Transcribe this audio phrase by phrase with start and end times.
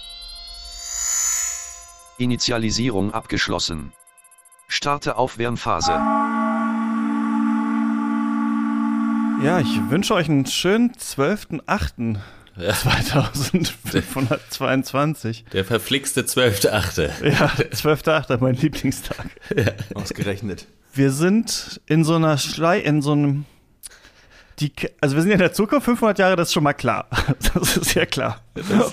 [2.16, 3.93] Initialisierung abgeschlossen.
[4.66, 5.93] Starte Aufwärmphase.
[9.45, 12.18] Ja, ich wünsche euch einen schönen 12.8.
[12.59, 15.45] 2522.
[15.53, 17.29] Der verflixte 12.8.
[17.29, 18.38] Ja, 12.8.
[18.41, 19.27] mein Lieblingstag.
[19.95, 20.66] Ausgerechnet.
[20.95, 23.45] Wir sind in so einer Schlei, in so einem.
[24.60, 27.07] Die, also wir sind ja in der Zukunft 500 Jahre, das ist schon mal klar.
[27.55, 28.41] Das ist ja klar.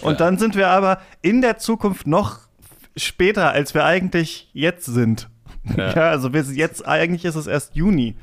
[0.01, 2.37] Und dann sind wir aber in der Zukunft noch
[2.95, 5.27] später, als wir eigentlich jetzt sind.
[5.75, 6.09] Ja, Ja.
[6.11, 8.13] also wir sind jetzt, eigentlich ist es erst Juni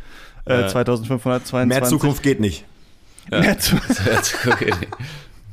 [0.47, 0.69] äh, Ja.
[0.69, 1.67] 2522.
[1.69, 2.65] Mehr Zukunft geht nicht.
[3.29, 3.75] Mehr zu
[4.47, 4.73] Okay.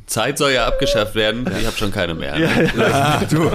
[0.09, 1.45] Zeit soll ja abgeschafft werden.
[1.59, 2.37] Ich habe schon keine mehr.
[2.37, 3.21] ja, ja.
[3.29, 3.49] Du.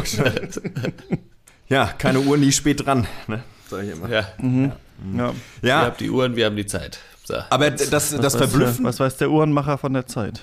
[1.69, 3.07] ja, keine Uhr nie spät dran.
[3.27, 3.43] Ne?
[3.69, 4.09] Sag ich immer.
[4.09, 4.21] Ja.
[4.41, 5.29] ja.
[5.63, 6.99] Ihr Ja, habt die Uhren, wir haben die Zeit.
[7.25, 7.35] So.
[7.51, 8.85] aber das, das Was weiß der- Verblüffen.
[8.85, 10.43] Was weiß der Uhrenmacher von der Zeit?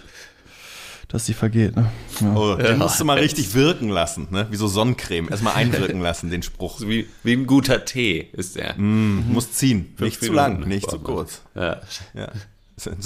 [1.09, 1.91] Dass sie vergeht, ne?
[2.21, 2.33] Ja.
[2.35, 2.75] Oh, den Ja.
[2.77, 4.47] musst du mal richtig wirken lassen, ne?
[4.49, 5.27] Wie so Sonnencreme.
[5.29, 6.79] Erstmal einwirken lassen, den Spruch.
[6.81, 8.75] Wie, wie ein guter Tee ist der.
[8.77, 9.93] Mm, Muss ziehen.
[9.97, 11.41] Fünf Nicht zu Minuten lang, nicht zu kurz.
[11.53, 11.81] Ja.
[12.13, 12.29] Ja.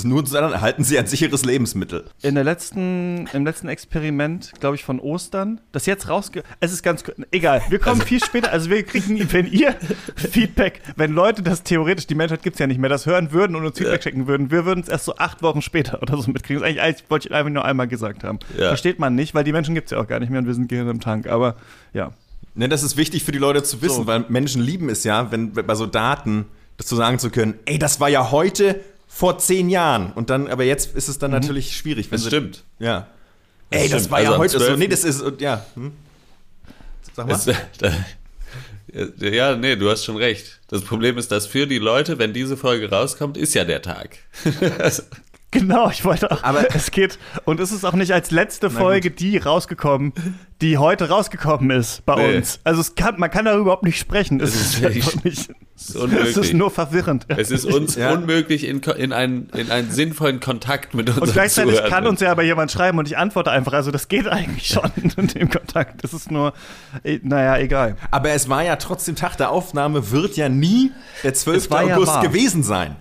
[0.04, 2.06] Nur dann erhalten sie ein sicheres Lebensmittel.
[2.22, 6.44] In der letzten, im letzten Experiment, glaube ich, von Ostern, das jetzt rausge...
[6.59, 7.04] Es ist ganz...
[7.31, 8.52] Egal, wir kommen viel später.
[8.52, 9.76] Also wir kriegen, wenn ihr
[10.16, 13.56] Feedback, wenn Leute das theoretisch, die Menschheit gibt es ja nicht mehr, das hören würden
[13.56, 16.31] und uns Feedback schicken würden, wir würden es erst so acht Wochen später oder so
[16.31, 16.62] mitkriegen.
[16.62, 18.40] Das ist eigentlich, eigentlich wollte ich einfach nur einmal gesagt haben.
[18.57, 18.69] Ja.
[18.69, 20.53] Versteht man nicht, weil die Menschen gibt es ja auch gar nicht mehr und wir
[20.53, 21.28] sind Gehirn im Tank.
[21.28, 21.56] Aber
[21.94, 22.12] ja.
[22.53, 24.07] Ne, das ist wichtig für die Leute zu wissen, So.
[24.07, 26.46] weil Menschen lieben es ja, wenn bei so Daten
[26.78, 28.80] das zu sagen zu können, ey, das war ja heute
[29.18, 30.12] vor zehn Jahren.
[30.12, 32.08] Und dann, aber jetzt ist es dann natürlich schwierig.
[32.12, 32.64] Wenn Das sie- stimmt.
[32.80, 33.08] Ja.
[33.70, 34.12] Das ey, das stimmt.
[34.12, 34.66] war Also ja heute so.
[34.66, 34.78] 12.
[34.78, 35.66] Nee, das ist, ja.
[35.76, 35.94] Hm?
[37.16, 37.34] Sag mal.
[37.36, 37.46] Es,
[37.80, 40.59] da, ja, nee, du hast schon recht.
[40.68, 44.18] Das Problem ist, dass für die Leute, wenn diese Folge rauskommt, ist ja der Tag.
[45.60, 46.44] Genau, ich wollte auch.
[46.44, 47.18] Aber- es geht.
[47.46, 50.14] Und es ist auch nicht als letzte Folge die rausgekommen,
[50.62, 52.38] die heute rausgekommen ist bei Nee.
[52.38, 52.60] uns.
[52.64, 54.40] Also es kann, man kann darüber überhaupt nicht sprechen.
[54.40, 55.50] Es Es ist ist, nicht.
[55.78, 55.96] ist.
[55.96, 57.26] Es ist nur verwirrend.
[57.28, 58.12] Es ist uns Ja.
[58.14, 61.92] unmöglich, in, in, einen, in einen sinnvollen Kontakt mit unseren und gleichzeitig Zuhörern.
[61.92, 63.74] kann uns ja aber jemand schreiben und ich antworte einfach.
[63.74, 66.04] Also das geht eigentlich schon in dem Kontakt.
[66.04, 66.54] Das ist nur,
[67.04, 67.98] eh, naja, egal.
[68.12, 70.92] Aber es war ja trotzdem Tag der Aufnahme, wird ja nie
[71.24, 71.58] der 12.
[71.58, 72.22] Es war ja August wahr.
[72.24, 72.96] gewesen sein.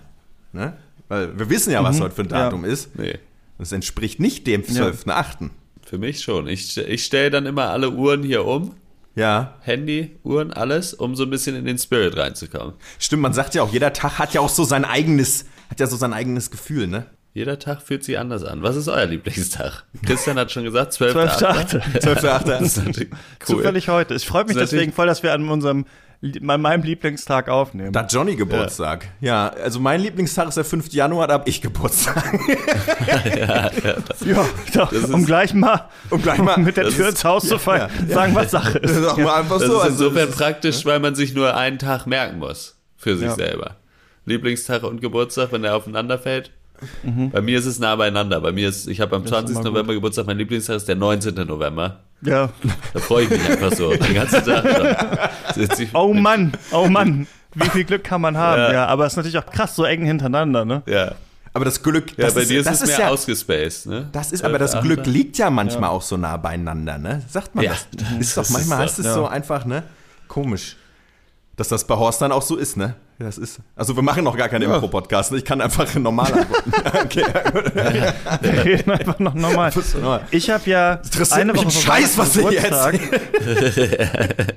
[0.51, 0.73] Ne?
[1.07, 2.45] Weil wir wissen ja, was heute für ein ja.
[2.45, 2.97] Datum ist.
[2.97, 3.19] Nee,
[3.57, 5.49] Das entspricht nicht dem 12.8.
[5.85, 6.47] für mich schon.
[6.47, 8.75] Ich, ich stelle dann immer alle Uhren hier um.
[9.15, 12.73] Ja, Handy, Uhren, alles, um so ein bisschen in den Spirit reinzukommen.
[12.99, 13.21] stimmt.
[13.21, 15.95] Man sagt ja auch, jeder Tag hat ja auch so sein eigenes, hat ja so
[15.95, 17.05] sein eigenes Gefühl, ne?
[17.33, 18.61] Jeder Tag fühlt sich anders an.
[18.63, 19.83] Was ist euer Lieblingstag?
[20.05, 21.15] Christian hat schon gesagt, 12.
[21.15, 21.99] 12.8.
[21.99, 22.43] 12.8.
[22.45, 23.17] Das ist natürlich cool.
[23.57, 24.15] Zufällig heute.
[24.15, 25.85] Ich freue mich deswegen voll, dass wir an unserem,
[26.47, 27.91] an meinem Lieblingstag aufnehmen.
[27.93, 29.07] Da hat Johnny Geburtstag.
[29.21, 29.49] Ja.
[29.49, 30.91] also mein Lieblingstag ist der 5.
[30.93, 32.23] Januar, da hab ich Geburtstag.
[34.25, 37.47] Ja, doch, ist- um gleich mal Um gleich mal- mit der Tür ist- ins Haus
[37.47, 39.07] zu fallen, sagen, was Sache Das ist ist.
[39.07, 39.75] auch mal einfach Das so.
[39.77, 43.15] ist also insofern das ist- praktisch, weil man sich nur einen Tag merken muss für
[43.17, 43.35] sich Ja.
[43.35, 43.75] selber.
[44.25, 46.51] Lieblingstag und Geburtstag, wenn der aufeinander fällt.
[47.03, 47.31] Mhm.
[47.31, 48.41] Bei mir ist es nah beieinander.
[48.41, 49.51] Bei mir ist, ich habe am ist 20.
[49.55, 49.71] immer gut.
[49.73, 51.35] November Geburtstag, mein Lieblingstag ist der 19.
[51.47, 51.99] November.
[52.21, 52.49] Ja.
[52.93, 55.31] Da freue ich mich einfach so den ganzen Tag
[55.93, 57.27] Oh Mann, oh Mann.
[57.53, 58.59] Wie viel Glück kann man haben?
[58.61, 58.85] Ja, Ja.
[58.87, 60.83] aber es ist natürlich auch krass, so eng hintereinander, ne?
[60.87, 61.13] Ja,
[61.53, 63.85] aber das Glück, ja das bei ist, dir ist das es ist mehr ja, ausgespaced.
[63.87, 64.09] Ne?
[64.11, 64.81] Das ist, aber das 12.8..
[64.81, 67.21] Glück liegt ja manchmal auch so nah beieinander, ne?
[67.29, 67.87] Sagt man Ja, das?
[67.95, 69.13] das Ist doch, ist manchmal heißt es Ja.
[69.13, 69.83] so einfach, ne?
[70.27, 70.75] Komisch.
[71.55, 72.95] Dass das bei Horst dann auch so ist, ne?
[73.17, 73.59] Ja, Das ist.
[73.75, 75.31] Also wir machen noch gar keinen Impro-Podcast.
[75.31, 75.37] ne?
[75.37, 76.73] Ich kann einfach normal antworten.
[77.03, 78.13] okay, ja.
[78.41, 79.71] Wir reden einfach noch normal.
[80.31, 80.99] Ich habe ja
[81.31, 82.99] eine Woche Scheiß, was Geburtstag.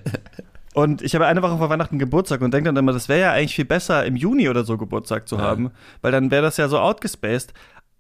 [0.75, 3.33] Und ich habe eine Woche vor Weihnachten Geburtstag und denke dann immer, das wäre ja
[3.33, 5.73] eigentlich viel besser, im Juni oder so Geburtstag zu haben,
[6.03, 7.53] weil dann wäre das ja so outgespaced.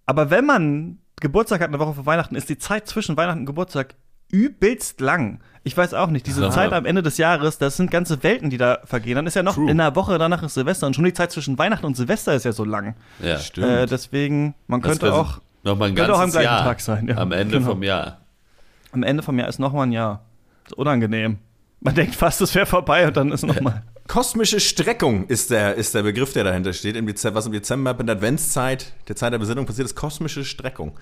[0.06, 3.46] Aber wenn man Geburtstag hat eine Woche vor Weihnachten, ist die Zeit zwischen Weihnachten und
[3.46, 3.96] Geburtstag
[4.30, 5.40] übelst lang.
[5.68, 6.50] Ich weiß auch nicht, diese Ja.
[6.50, 9.16] Zeit am Ende des Jahres, das sind ganze Welten, die da vergehen.
[9.16, 9.70] Dann ist ja noch True.
[9.70, 12.44] in einer Woche danach ist Silvester und schon die Zeit zwischen Weihnachten und Silvester ist
[12.46, 12.94] ja so lang.
[13.22, 13.34] Ja.
[13.62, 16.64] Äh, deswegen, man Das könnte auch noch mal ein könnte ganzes auch am gleichen Jahr
[16.64, 17.16] Tag sein, ja.
[17.18, 17.70] am Ende Genau.
[17.72, 18.16] vom Jahr.
[18.92, 20.22] am Ende vom Jahr ist noch mal ein Jahr.
[20.74, 21.36] unangenehm.
[21.80, 23.82] Man denkt fast, es wäre vorbei und dann ist nochmal.
[24.08, 26.96] Kosmische Streckung ist der, ist der Begriff, der dahinter steht.
[26.96, 30.46] Im Dezember, was im Dezember in der Adventszeit, der Zeit der Besinnung passiert, ist kosmische
[30.46, 30.92] Streckung.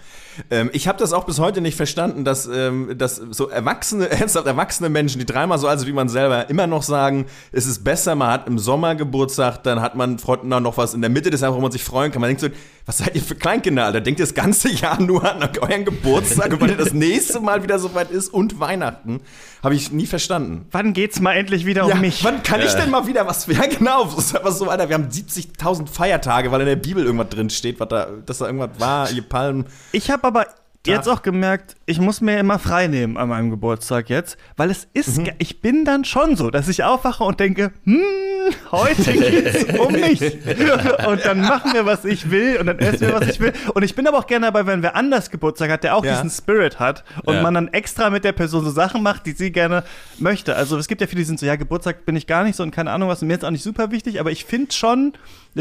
[0.50, 4.48] Ähm, ich habe das auch bis heute nicht verstanden, dass, ähm, dass so erwachsene, ernsthaft
[4.48, 7.84] erwachsene Menschen, die dreimal so alt sind wie man selber, immer noch sagen, es ist
[7.84, 11.30] besser, man hat im Sommer Geburtstag, dann hat man Freunden noch was in der Mitte
[11.30, 12.20] des Jahres, wo man sich freuen kann.
[12.20, 12.48] Man denkt so,
[12.86, 14.00] was seid ihr für Kleinkinder, Alter?
[14.00, 17.64] Denkt ihr das ganze Jahr nur an euren Geburtstag und wann ihr das nächste Mal
[17.64, 19.20] wieder so weit ist und Weihnachten?
[19.62, 20.66] Habe ich nie verstanden.
[20.70, 22.22] Wann geht's mal endlich wieder um mich?
[22.22, 23.46] Wann kann ich denn mal wieder was?
[23.56, 24.02] Ja, genau.
[24.02, 24.88] Einfach so, Alter.
[24.88, 28.46] Wir haben 70.000 Feiertage, weil in der Bibel irgendwas drin steht, was da, dass da
[28.46, 29.10] irgendwas war.
[29.10, 29.66] Ihr Palmen.
[29.92, 30.46] Ich habe aber
[30.86, 34.88] jetzt auch gemerkt, ich muss mir immer frei nehmen an meinem Geburtstag jetzt, weil es
[34.92, 35.30] ist, Mhm.
[35.38, 38.00] ich bin dann schon so, dass ich aufwache und denke, hm,
[38.72, 40.20] heute geht's um mich.
[41.06, 43.52] Und dann machen wir, was ich will und dann essen wir, was ich will.
[43.74, 46.14] Und ich bin aber auch gerne dabei, wenn wer anders Geburtstag hat, der auch Ja.
[46.14, 47.42] diesen Spirit hat und Ja.
[47.42, 49.82] man dann extra mit der Person so Sachen macht, die sie gerne
[50.18, 50.54] möchte.
[50.56, 52.62] Also es gibt ja viele, die sind so, ja, Geburtstag bin ich gar nicht so
[52.62, 55.12] und keine Ahnung was, und mir ist auch nicht super wichtig, aber ich finde schon,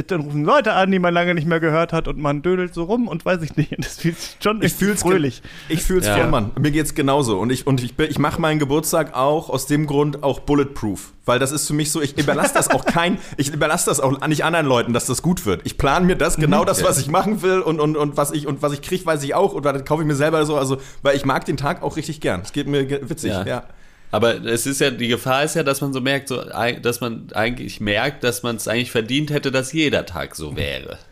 [0.03, 2.83] dann rufen Leute an, die man lange nicht mehr gehört hat und man dödelt so
[2.83, 3.71] rum und weiß ich nicht.
[3.77, 5.41] Das fühlt sich schon Ich fühl's fröhlich.
[5.69, 6.17] Ich fühl's Ja.
[6.17, 6.51] voll, Mann.
[6.59, 7.39] Mir geht's genauso.
[7.39, 11.13] Und ich, und ich, bin- ich mache meinen Geburtstag auch aus dem Grund auch bulletproof.
[11.25, 14.27] Weil das ist für mich so, ich überlasse das auch kein, ich überlasse das auch
[14.27, 15.61] nicht anderen Leuten, dass das gut wird.
[15.63, 18.47] Ich plane mir das, genau das, was ich machen will und, und, und was ich,
[18.47, 19.53] und was ich kriege, weiß ich auch.
[19.53, 20.55] Und das kaufe ich mir selber so.
[20.57, 22.41] Also, weil ich mag den Tag auch richtig gern.
[22.41, 23.45] Es geht mir witzig, ja.
[23.45, 23.63] Ja.
[24.11, 26.41] Aber es ist ja, die Gefahr ist ja, dass man so merkt, so,
[26.81, 30.97] dass man eigentlich merkt, dass man es eigentlich verdient hätte, dass jeder Tag so wäre.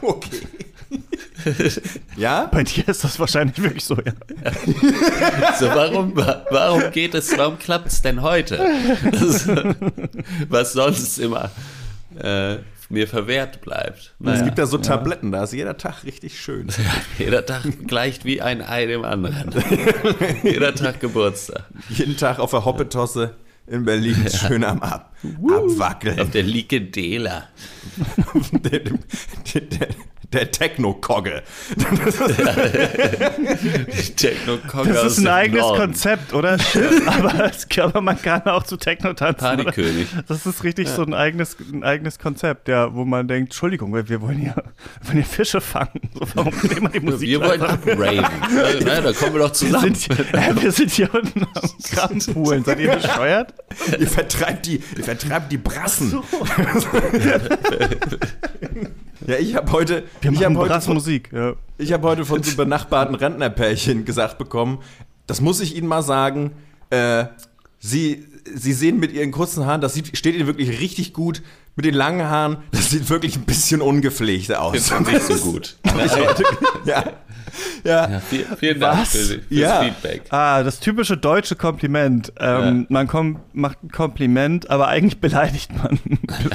[0.00, 0.42] Okay.
[2.16, 2.46] ja?
[2.50, 4.12] Bei dir ist das wahrscheinlich wirklich so, ja.
[5.58, 8.58] So, warum, wa- warum geht es, warum klappt es denn heute?
[9.12, 9.48] Das,
[10.48, 11.50] was sonst immer
[12.20, 12.56] äh,
[12.88, 13.98] mir verwehrt bleibt.
[13.98, 16.68] Es Naja, gibt da so Tabletten, da ist jeder Tag richtig schön.
[17.18, 19.50] jeder Tag gleicht wie ein Ei dem anderen.
[20.42, 21.64] jeder Tag Geburtstag.
[21.90, 23.34] Jeden Tag auf der Hoppetosse
[23.66, 25.14] in Berlin schön am Ab
[25.46, 26.20] Abwackeln.
[26.20, 27.48] Auf der Likedela.
[28.52, 29.88] der, der, der,
[30.32, 31.42] der Techno-Kogge.
[31.76, 31.84] Die
[34.14, 35.80] Techno-Cocker Das ist ein eigenes Norden.
[35.80, 36.58] Konzept, oder?
[37.06, 39.38] aber, aber man kann auch zu Techno tanzen.
[39.38, 40.08] Partykönig.
[40.26, 44.08] Das ist richtig so ein eigenes, ein eigenes Konzept, ja, wo man denkt, Entschuldigung, wir
[44.08, 46.10] wir wollen ja, wir wollen ja Fische fangen.
[46.14, 47.28] So, warum nehmen wir die Musik?
[47.28, 47.62] Wir wollen.
[48.08, 48.30] Ja,
[48.84, 49.94] na, da kommen wir doch wir zusammen.
[49.94, 52.64] sind, äh, wir sind hier unten am Krabbenpoolen.
[52.64, 53.54] Seid ihr bescheuert?
[53.98, 56.22] Ihr vertreibt die, ihr vertreibt die Brassen.
[59.28, 61.30] Ja, ich habe heute, Wir ich hab machen heute, von, Musik.
[61.32, 61.54] Ja.
[61.76, 64.78] ich hab heute von so benachbarten Rentnerpärchen gesagt bekommen,
[65.26, 66.52] das muss ich Ihnen mal sagen,
[66.90, 67.26] äh,
[67.78, 71.42] Sie, Sie sehen mit Ihren kurzen Haaren, das sieht, steht Ihnen wirklich richtig gut.
[71.76, 74.74] Mit den langen Haaren, das sieht wirklich ein bisschen ungepflegt aus.
[74.74, 75.78] Ist schon nicht so gut.
[76.84, 77.04] ja.
[77.84, 78.08] Ja.
[78.10, 79.10] Ja, vielen, vielen Dank Was?
[79.10, 79.82] für, fürs Ja.
[79.82, 80.22] Feedback.
[80.30, 82.32] Ah, das typische deutsche Kompliment.
[82.40, 85.98] Ähm, Man kom macht ein Kompliment, aber eigentlich beleidigt man.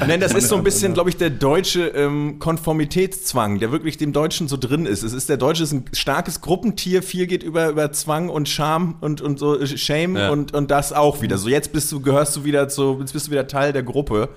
[0.06, 4.12] Nein, das ist so ein bisschen, glaube ich, der deutsche ähm, Konformitätszwang, der wirklich dem
[4.12, 5.02] Deutschen so drin ist.
[5.02, 8.96] Es ist der Deutsche ist ein starkes Gruppentier, viel geht über, über Zwang und Scham
[9.00, 10.30] und, und so äh, Shame Ja.
[10.30, 11.38] und, und das auch wieder.
[11.38, 14.28] So jetzt bist du, gehörst du wieder zu, jetzt bist du wieder Teil der Gruppe.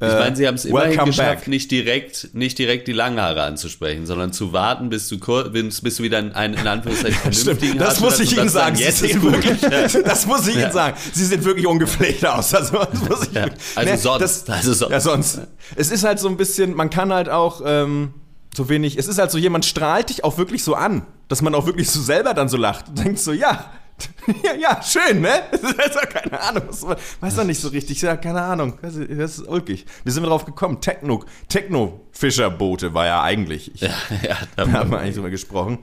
[0.00, 1.48] Ich meine, sie haben es immerhin welcome geschafft, back.
[1.48, 5.18] nicht direkt, nicht direkt die Langhaare anzusprechen, sondern zu warten, bis du,
[5.50, 8.76] bis, bis du wieder einen, in Anführungszeichen, vernünftigen das muss ich Ihnen sagen.
[8.76, 10.96] Jetzt ist wirklich, das muss ich Ihnen sagen.
[11.12, 12.54] Sie sehen wirklich ungepflegt aus.
[12.54, 12.78] Also,
[13.08, 14.92] das ich, Ja, also sonst, also sonst.
[14.92, 15.40] Ja, sonst.
[15.74, 18.14] Es ist halt so ein bisschen, man kann halt auch ähm,
[18.54, 21.56] so wenig, es ist halt so, jemand strahlt dich auch wirklich so an, dass man
[21.56, 23.72] auch wirklich so selber dann so lacht und denkt so, ja,
[24.44, 25.42] ja, ja, schön, ne?
[25.50, 26.84] Das ist also keine Ahnung, was,
[27.20, 29.86] weiß noch nicht so richtig, ja, keine Ahnung, das ist, das ist ulkig.
[30.04, 30.80] Wie sind wir drauf gekommen?
[30.80, 35.78] Techno, Techno-Fischerboote war ja eigentlich, ich, Ja, ja, da da, haben wir eigentlich drüber gesprochen.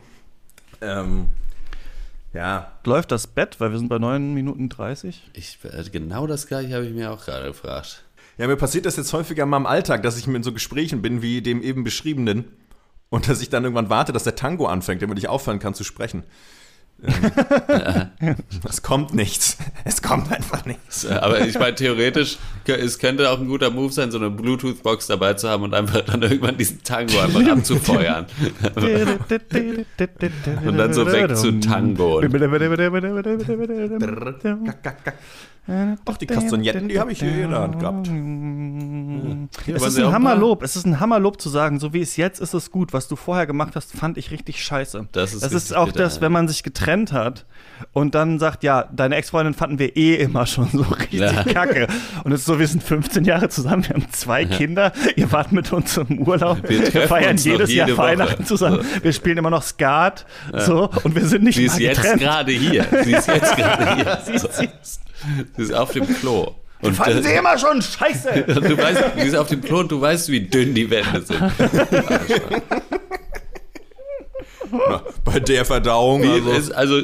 [0.82, 1.30] Ähm,
[2.34, 5.32] ja, Läuft das Bett, weil wir sind bei 9 Minuten 30.
[5.34, 8.04] ich, äh, genau das gleiche habe ich mir auch gerade gefragt.
[8.38, 11.22] Ja, mir passiert das jetzt häufiger mal im Alltag, dass ich in so Gesprächen bin
[11.22, 12.46] wie dem eben beschriebenen
[13.10, 15.86] und dass ich dann irgendwann warte, dass der Tango anfängt, damit ich aufhören kann zu
[15.86, 16.24] sprechen.
[17.08, 18.36] Ähm,
[18.70, 19.58] es kommt nichts.
[19.84, 21.06] Es kommt einfach nichts.
[21.06, 25.34] Aber ich meine, theoretisch, es könnte auch ein guter Move sein, so eine Bluetooth-Box dabei
[25.34, 28.26] zu haben und einfach dann irgendwann diesen Tango einfach abzufeuern.
[30.66, 32.22] Und dann so weg zu Tango.
[35.68, 38.08] Ach, die Kastagnetten, die habe ich hier in der Hand gehabt.
[38.08, 38.14] Es
[39.82, 40.62] waren ist sie auch ein Hammerlob.
[40.62, 42.94] Es ist ein Hammerlob zu sagen, so wie es jetzt ist, ist gut.
[42.94, 45.08] Was du vorher gemacht hast, fand ich richtig scheiße.
[45.12, 46.22] Das ist das ist auch bitter, das, ja.
[46.22, 47.46] wenn man sich getrennt hat
[47.94, 51.44] und dann sagt, ja, deine Ex-Freundin fanden wir eh immer schon so richtig Ja.
[51.44, 51.88] kacke.
[52.24, 55.52] Und es ist so, wir sind 15 Jahre zusammen, wir haben zwei Kinder, ihr wart
[55.52, 57.98] mit uns im Urlaub, Wir wir, feiern jedes Jahr Woche.
[57.98, 60.26] Weihnachten zusammen, wir spielen immer noch Skat,
[60.58, 62.22] so, und wir sind nicht Sie ist mal jetzt getrennt.
[62.22, 62.86] gerade hier.
[63.04, 64.20] Sie ist jetzt gerade hier.
[64.26, 65.02] Sie ist- sie ist-
[65.56, 66.56] Sie ist auf dem Klo.
[66.82, 68.44] Und, Fanden sie äh, immer schon scheiße.
[68.48, 71.42] du weißt, sie ist auf dem Klo und du weißt, wie dünn die Wände sind.
[74.72, 77.02] Na, bei der Verdauung, also, ist, also,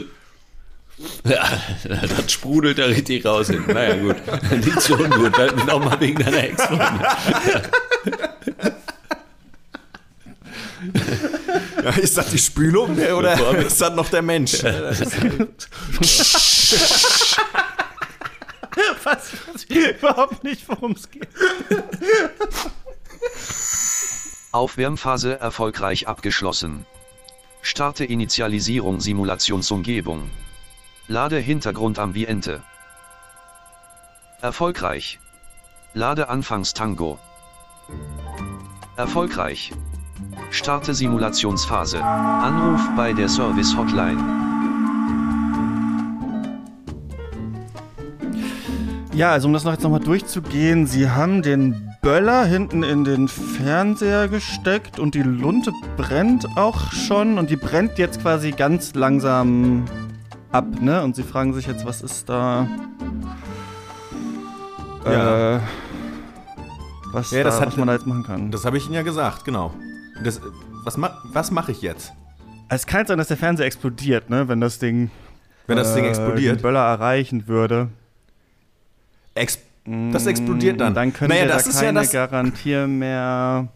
[1.24, 1.48] ja,
[1.84, 3.64] das sprudelt da richtig raus hin.
[3.68, 4.18] Naja, gut.
[4.52, 5.38] Nicht so ungut.
[5.66, 7.02] Nochmal wegen deiner Ex-Freundin.
[11.84, 14.62] ja, ist das die Spülung äh, oder ist das noch der Mensch?
[19.12, 21.28] Was, was überhaupt nicht, worum es geht.
[24.54, 26.86] Aufwärmphase erfolgreich abgeschlossen.
[27.62, 30.30] Starte Initialisierung Simulationsumgebung.
[31.08, 32.64] Lade Hintergrundambiente.
[34.42, 35.20] Erfolgreich.
[35.94, 37.20] Lade Anfangstango.
[38.96, 39.74] Erfolgreich.
[40.52, 42.02] Starte Simulationsphase.
[42.02, 44.51] Anruf bei der Service Hotline.
[49.14, 53.28] Ja, also um das noch jetzt nochmal durchzugehen, sie haben den Böller hinten in den
[53.28, 59.84] Fernseher gesteckt und die Lunte brennt auch schon und die brennt jetzt quasi ganz langsam
[60.52, 61.04] ab, ne?
[61.04, 62.68] Und sie fragen sich jetzt, was ist da.
[65.06, 65.58] Ja.
[65.58, 65.60] Äh,
[67.12, 68.50] was, Ja, das da, hat- was man da jetzt machen kann.
[68.52, 69.74] Das habe ich Ihnen ja gesagt, genau.
[70.24, 70.42] Das, äh,
[70.86, 70.98] was
[71.34, 72.14] was mache ich jetzt?
[72.70, 74.48] es kann sein, dass der Fernseher explodiert, ne?
[74.48, 75.12] Wenn das Ding.
[75.68, 76.60] Wenn das Ding äh, explodiert?
[76.60, 77.90] Den Böller erreichen würde.
[79.36, 80.94] Ex das explodiert dann.
[80.94, 82.12] Dann können naja, wir das da ist keine ja das.
[82.12, 83.68] Garantie mehr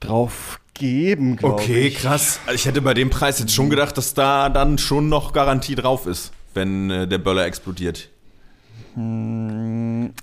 [0.00, 1.96] drauf geben, glaube Okay, ich.
[1.96, 2.38] krass.
[2.46, 5.74] Also Ich hätte bei dem Preis jetzt schon gedacht, dass da dann schon noch Garantie
[5.74, 8.08] drauf ist, wenn äh, der Böller explodiert.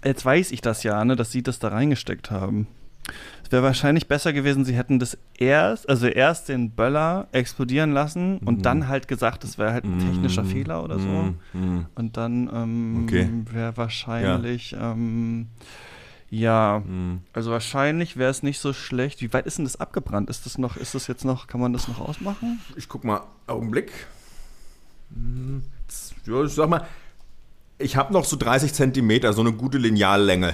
[0.04, 2.68] Jetzt weiß ich das ja, ne, dass sie das da reingesteckt haben.
[3.44, 8.36] Es wäre wahrscheinlich besser gewesen, sie hätten das erst, also erst den Böller explodieren lassen
[8.36, 8.48] Mhm.
[8.48, 11.08] und dann halt gesagt, das wäre halt ein technischer Fehler oder so.
[11.54, 13.30] Mm, Und dann ähm, Okay.
[13.52, 15.48] wäre wahrscheinlich, ähm,
[16.32, 17.22] ja, mm.
[17.34, 19.22] also wahrscheinlich wäre es nicht so schlecht.
[19.22, 20.30] Wie weit ist denn das abgebrannt?
[20.30, 22.60] Ist das noch, ist das jetzt noch, kann man das noch ausmachen?
[22.78, 23.92] Ich guck mal, Augenblick.
[25.14, 25.62] Hm,
[26.26, 26.88] Ja, ich sag mal,
[27.78, 30.54] ich habe noch so 30 Zentimeter, so eine gute Lineallänge.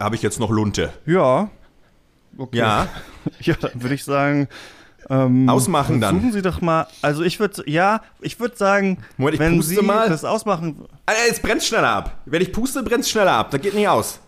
[0.00, 0.92] Habe ich jetzt noch Lunte.
[1.06, 1.48] Ja.
[2.38, 2.58] Okay.
[2.58, 2.88] Ja,
[3.40, 4.48] Ja, dann würde ich sagen.
[5.08, 6.16] Ähm, Ausmachen dann.
[6.16, 6.88] Versuchen Sie doch mal.
[7.00, 10.08] Also ich würde, ja, ich würde sagen, Moment, ich wenn Sie mal.
[10.08, 10.84] das ausmachen.
[11.06, 12.18] Alter, es brennt schneller ab.
[12.24, 13.50] Wenn ich puste, brennt es schneller ab.
[13.52, 14.18] Das geht nicht aus.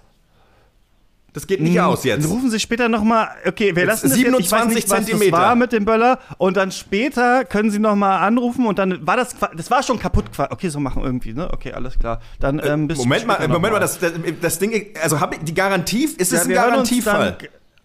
[1.34, 2.24] Das geht nicht aus jetzt.
[2.24, 3.28] Dann rufen Sie später noch mal.
[3.46, 4.28] Okay, wir Jetzt lassen das jetzt.
[4.40, 6.18] Ich weiß 27 nicht, was das war mit dem Böller.
[6.38, 9.98] Und dann später können Sie noch mal anrufen und dann war das, das war schon
[9.98, 10.24] kaputt.
[10.50, 11.48] Okay, so machen irgendwie, ne?
[11.52, 12.20] Okay, alles klar.
[12.40, 13.98] Dann ähm, bis Moment mal, noch Moment mal, das,
[14.40, 17.36] das, Ding, also habe ich die Garantie, ist es Ja, ein uns Garantiefall?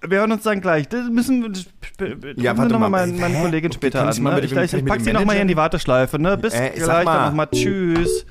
[0.06, 0.90] Wir hören uns dann gleich.
[0.90, 2.34] Das müssen wir.
[2.36, 2.90] Ja, warte noch mal.
[2.90, 3.42] mal meine, Hä?
[3.44, 4.10] Kollegin später an.
[4.12, 4.46] ich mal Ne?
[4.46, 6.20] Ich, ich, ich pack Sie noch mal hier in die Warteschleife.
[6.20, 6.38] Ne?
[6.38, 7.06] Bis Äh, gleich.
[7.06, 7.14] mal.
[7.16, 8.26] Dann noch mal Tschüss.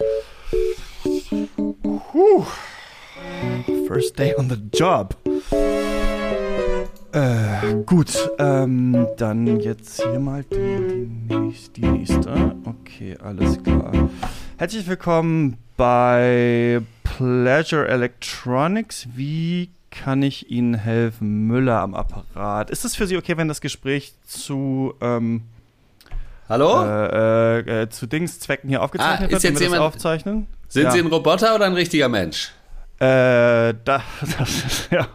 [2.13, 2.45] Puh.
[3.87, 5.17] First day on the job.
[7.13, 10.57] Äh, gut, ähm, dann jetzt hier mal die,
[11.29, 12.57] die, nächste, die nächste.
[12.65, 13.93] Okay, alles klar.
[14.57, 19.09] Herzlich willkommen bei Pleasure Electronics.
[19.15, 21.47] Wie kann ich Ihnen helfen?
[21.47, 22.71] Müller am Apparat.
[22.71, 25.43] Ist es für Sie okay, wenn das Gespräch zu, ähm,
[26.49, 26.85] Hallo?
[26.85, 29.53] äh, äh, äh, zu Dingszwecken hier aufgezeichnet Ah, ist wird?
[29.55, 30.47] jetzt jemand- aufzeichnen?
[30.69, 30.91] Sind ja.
[30.91, 32.51] Sie ein Roboter oder ein richtiger Mensch?
[32.99, 34.03] Äh, da,
[34.39, 35.07] das ist, ja.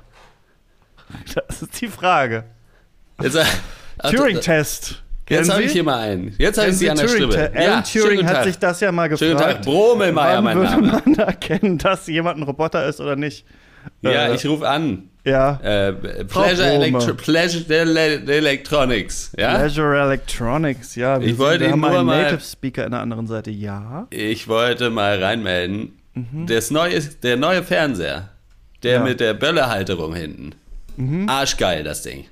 [1.48, 2.44] Das ist die Frage.
[3.22, 3.44] Jetzt, äh,
[4.12, 5.04] Turing-Test.
[5.30, 6.34] Jetzt Kennen habe ich hier mal einen.
[6.38, 7.52] Jetzt habe ich Sie an der Turing Stimme.
[7.54, 9.30] Alan schönen Turing hat sich das ja mal gefragt.
[9.30, 9.62] Schönen Tag.
[9.64, 11.02] Bromelmeier, mein würde Name.
[11.06, 13.46] man erkennen, dass jemand ein Roboter ist oder nicht?
[14.02, 15.10] Ja, Äh, ich rufe an.
[15.24, 15.60] Ja.
[15.62, 15.94] Äh,
[16.26, 16.70] Pleasure.
[16.72, 19.32] Electro Pleasure Ele Electronics.
[19.38, 19.58] Ja?
[19.58, 21.20] Pleasure Electronics, ja.
[21.20, 24.08] wir Ich wollte wir haben nur einen mal- Native Speaker in der anderen Seite, ja.
[24.10, 25.94] Ich wollte mal reinmelden.
[26.48, 28.30] Das neue, der neue Fernseher,
[28.84, 29.06] der Mhm.
[29.06, 29.10] Ja.
[29.12, 30.56] mit der Böllehalterung hinten.
[30.96, 31.30] Mhm.
[31.30, 32.26] Arschgeil, das Ding.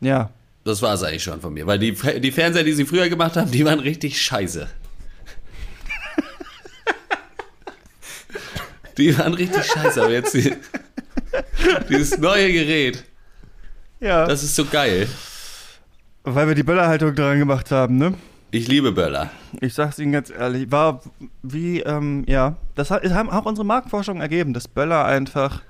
[0.00, 0.30] Ja.
[0.64, 1.66] Das war es eigentlich schon von mir.
[1.66, 4.68] Weil die, die Fernseher, die sie früher gemacht haben, die waren richtig scheiße.
[8.98, 10.02] die waren richtig scheiße.
[10.02, 10.54] Aber jetzt die,
[11.88, 13.04] dieses neue Gerät,
[14.00, 14.26] Ja.
[14.26, 15.08] das ist so geil.
[16.24, 18.14] Weil wir die Böllerhaltung dran gemacht haben, ne?
[18.50, 19.30] Ich liebe Böller.
[19.60, 21.02] Ich sag's Ihnen ganz ehrlich, war
[21.42, 25.62] wie, ähm, ja, das hat, haben auch unsere Marktforschung ergeben, dass Böller einfach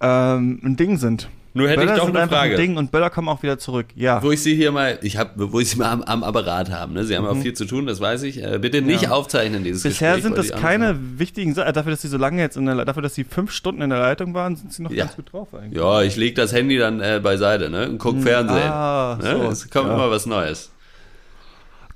[0.00, 1.28] ähm, ein Ding sind.
[1.52, 2.54] Nur hätte Böller ich doch sind eine einfach Frage.
[2.54, 3.86] ein Ding und Böller kommen auch wieder zurück.
[3.96, 4.22] Ja.
[4.22, 6.92] Wo ich Sie hier mal, ich hab, wo ich Sie mal am, am Apparat haben.
[6.92, 7.02] Ne?
[7.04, 8.40] Sie haben auch viel zu tun, das weiß ich.
[8.40, 9.04] Äh, bitte nicht Mhm.
[9.06, 9.10] Ja.
[9.10, 10.22] aufzeichnen, dieses Bisher Gespräch.
[10.36, 11.18] sind das keine anfangen.
[11.18, 11.72] wichtigen Sachen.
[11.72, 13.98] Dafür, dass sie so lange jetzt in der, dafür, dass sie fünf Stunden in der
[13.98, 15.06] Leitung waren, sind sie noch Ja.
[15.06, 15.80] ganz gut drauf eigentlich.
[15.80, 17.88] Ja, ich leg das Handy dann äh, beiseite ne?
[17.88, 18.70] und guck Fernsehen.
[18.70, 19.30] ah, ne?
[19.42, 19.94] so, Es kommt ja.
[19.94, 20.70] immer was Neues.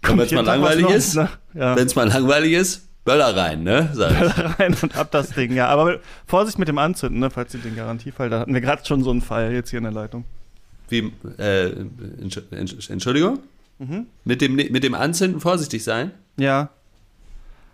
[0.03, 1.29] Kommt wenn's mal jeden Tag was langweilig ist, ne?
[1.53, 3.91] Wenn es mal langweilig ist, Böller rein, ne?
[3.93, 4.59] Ich.
[4.59, 5.69] rein und ab das Ding, ja.
[5.69, 9.03] Aber Vorsicht mit dem Anzünden, ne, falls Sie den Garantiefall, da hatten wir gerade schon
[9.05, 10.25] so einen Fall jetzt hier in der Leitung.
[10.89, 11.67] Wie, äh,
[12.23, 13.41] Entsch- Entsch- Entschuldigung?
[13.79, 14.07] Mhm.
[14.25, 16.13] Mit, dem, mit dem Anzünden vorsichtig sein?
[16.37, 16.71] Ja,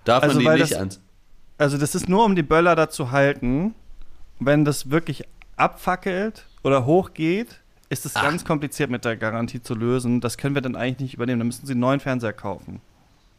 [0.05, 1.09] Darf Also, man die nicht das- anzünden?
[1.59, 3.75] also das ist nur, um die Böller da zu halten.
[4.39, 5.25] Wenn das wirklich
[5.57, 7.61] abfackelt oder hochgeht,
[7.91, 10.21] ist es ganz kompliziert mit der Garantie zu lösen.
[10.23, 11.41] Das können wir dann eigentlich nicht übernehmen.
[11.41, 12.81] Dann müssen Sie einen neuen Fernseher kaufen.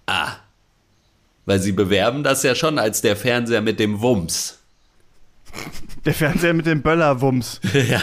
[0.05, 0.33] Ah.
[1.51, 4.59] Weil sie bewerben das ja schon als der Fernseher mit dem Wumms.
[6.05, 7.59] Der Fernseher mit dem Böllerwumms.
[7.89, 7.99] ja.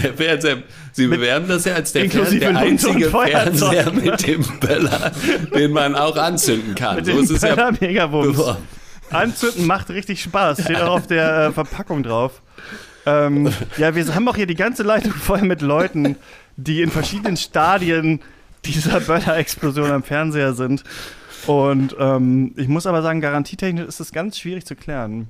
[0.00, 0.62] Der Fernseher,
[0.92, 3.10] sie bewerben das ja als der, Fernseher, der einzige.
[3.10, 5.10] Fernseher mit dem Böller,
[5.56, 6.94] den man auch anzünden kann.
[6.94, 8.58] Mit so dem ist es ja beworben.
[9.10, 10.62] Anzünden macht richtig Spaß.
[10.62, 12.42] Steht auch auf der äh, Verpackung drauf.
[13.06, 16.14] Ähm, ja, wir haben auch hier die ganze Leitung voll mit Leuten,
[16.56, 18.20] die in verschiedenen Stadien
[18.64, 20.84] dieser Böller-Explosion am Fernseher sind.
[21.46, 25.28] Und ähm, ich muss aber sagen, garantietechnisch ist es ganz schwierig zu klären.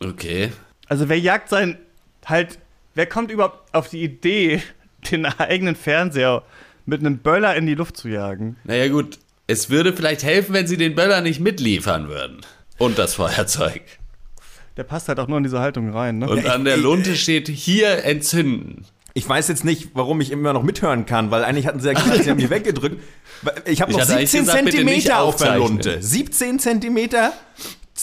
[0.00, 0.52] Okay.
[0.88, 1.78] Also wer jagt sein,
[2.24, 2.58] halt,
[2.94, 4.62] wer kommt überhaupt auf die Idee,
[5.10, 6.42] den eigenen Fernseher
[6.86, 8.56] mit einem Böller in die Luft zu jagen?
[8.64, 12.40] Naja gut, es würde vielleicht helfen, wenn sie den Böller nicht mitliefern würden.
[12.78, 13.82] Und das Feuerzeug.
[14.76, 16.28] Der passt halt auch nur in diese Haltung rein, ne?
[16.28, 18.84] Und an der Lunte steht hier entzünden.
[19.18, 21.92] Ich weiß jetzt nicht, warum ich immer noch mithören kann, weil eigentlich hatten sie ja
[21.94, 23.02] gesagt, sie haben mich weggedrückt.
[23.64, 25.56] Ich habe noch hatte eigentlich 17 gesagt, bitte nicht Zentimeter auf der.
[25.56, 25.98] Lunte.
[26.00, 27.32] 17 Zentimeter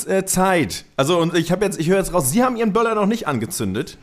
[0.08, 0.84] äh, Zeit.
[0.98, 3.28] Also und ich habe jetzt, ich höre jetzt raus, Sie haben Ihren Böller noch nicht
[3.30, 3.98] angezündet.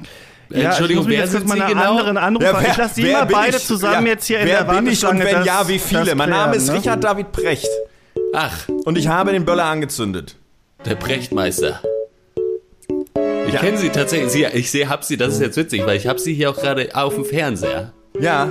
[0.48, 1.90] Entschuldigung, ich muss mich wer jetzt sind Sie einen genau?
[1.98, 2.66] anderen Anruf Ja, machen.
[2.70, 3.64] Ich lasse Sie wer mal bin beide ich?
[3.66, 5.78] zusammen Ja, jetzt hier in wer der bin ich und Warteschlange wenn das- ja, wie
[5.78, 6.14] viele?
[6.14, 6.74] Mein Name ist ne?
[6.78, 7.68] Richard David Precht
[8.34, 10.36] Ach, und ich habe den Böller angezündet.
[10.86, 11.80] der Prechtmeister.
[13.46, 13.60] Ich Ja.
[13.60, 14.30] kenne sie tatsächlich.
[14.32, 16.56] Sie, ich sehe, hab sie, das ist jetzt witzig, weil ich habe sie hier auch
[16.56, 17.92] gerade auf dem Fernseher.
[18.20, 18.48] Ja,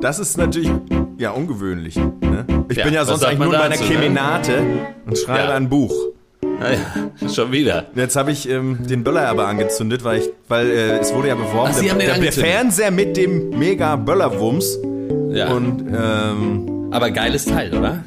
[0.00, 0.70] das ist natürlich
[1.18, 1.96] ja ungewöhnlich.
[1.96, 2.44] Ne?
[2.68, 3.90] Ich Ja, bin ja sonst eigentlich nur in meiner dazu, ne?
[3.90, 4.62] Kemenate
[5.06, 5.54] und schreibe Ja.
[5.56, 5.94] ein Buch.
[6.60, 6.78] Naja,
[7.34, 7.86] schon wieder.
[7.94, 11.34] Jetzt habe ich ähm, den Böller aber angezündet, weil ich, weil äh, es wurde ja
[11.34, 12.32] beworben, Ach, der, der, der.
[12.32, 14.78] Fernseher mit dem mega Böllerwumms.
[15.30, 15.48] Ja.
[15.48, 18.04] Und ähm, Aber geiles Teil, oder?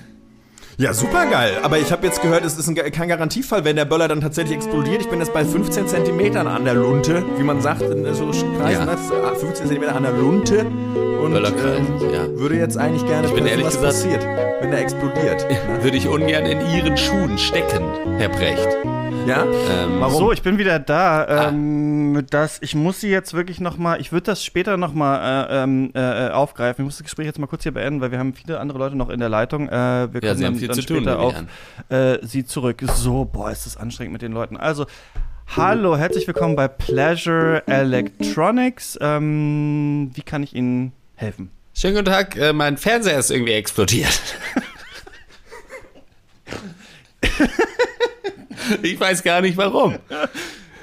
[0.78, 1.58] Ja, super geil.
[1.64, 4.58] Aber ich habe jetzt gehört, es ist ein, kein Garantiefall, wenn der Böller dann tatsächlich
[4.58, 5.02] explodiert.
[5.02, 8.26] Ich bin jetzt bei 15 Zentimetern an der Lunte, wie man sagt in so
[8.58, 8.86] Kreisen.
[8.86, 8.86] Ja.
[8.86, 8.98] ne?
[8.98, 10.66] 15 Zentimeter an der Lunte.
[10.66, 12.28] Und ähm, ja.
[12.40, 14.24] würde jetzt eigentlich gerne bin wissen, ehrlich was gesagt- passiert,
[14.62, 15.46] wenn der explodiert.
[15.82, 17.84] Würde ich ungern in Ihren Schuhen stecken,
[18.18, 18.68] Herr Precht.
[19.26, 19.44] Ja?
[19.46, 20.14] Ähm, Warum?
[20.18, 20.80] So, ich bin wieder Ah.
[20.80, 21.48] da.
[21.50, 25.48] Ähm, das, ich muss sie jetzt wirklich noch mal, ich würde das später noch mal
[25.50, 26.84] äh, ähm, äh, aufgreifen.
[26.84, 28.96] Ich muss das Gespräch jetzt mal kurz hier beenden, weil wir haben viele andere Leute
[28.96, 29.68] noch in der Leitung.
[29.68, 31.50] Äh, wir Ja, kommen dann, dann später auf an.
[31.90, 32.82] äh, sie zurück.
[32.96, 34.56] So, boah, ist das anstrengend mit den Leuten.
[34.56, 34.86] Also,
[35.56, 38.98] hallo, herzlich willkommen bei Pleasure Electronics.
[39.02, 41.52] Ähm, wie kann ich Ihnen helfen?
[41.74, 44.20] Schönen guten Tag, äh, mein Fernseher ist irgendwie explodiert.
[48.84, 49.98] ich weiß gar nicht warum.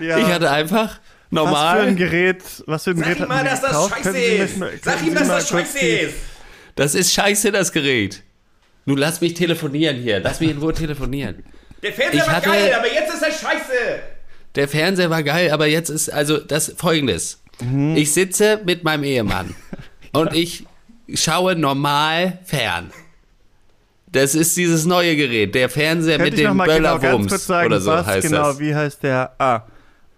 [0.01, 0.19] Ja.
[0.19, 1.95] Ich hatte einfach was für ein normal.
[1.95, 3.95] Gerät, was für ein Gerät ihm mal, dass das gekauft?
[4.05, 4.57] scheiße ist.
[4.59, 6.15] mal- Sag ihm, dass das scheiße die- ist.
[6.77, 8.23] Das ist scheiße, das Gerät.
[8.85, 10.21] Nun lass mich telefonieren hier.
[10.21, 11.45] Lass mich in Ruhe telefonieren.
[11.83, 13.73] Der Fernseher Ich war hatte- geil, aber jetzt ist er scheiße.
[14.55, 17.43] Der Fernseher war geil, aber jetzt ist also das folgendes.
[17.61, 17.97] Mhm.
[17.97, 19.55] Ich sitze mit meinem Ehemann
[20.13, 20.67] und ich
[21.15, 22.93] schaue normal fern.
[24.15, 27.81] Das ist dieses neue Gerät, der Fernseher Könnte mit dem genau Böllerwumms kurz sagen, oder
[27.81, 28.61] so was heißt genau, das.
[28.61, 29.33] wie heißt der?
[29.39, 29.63] Ah,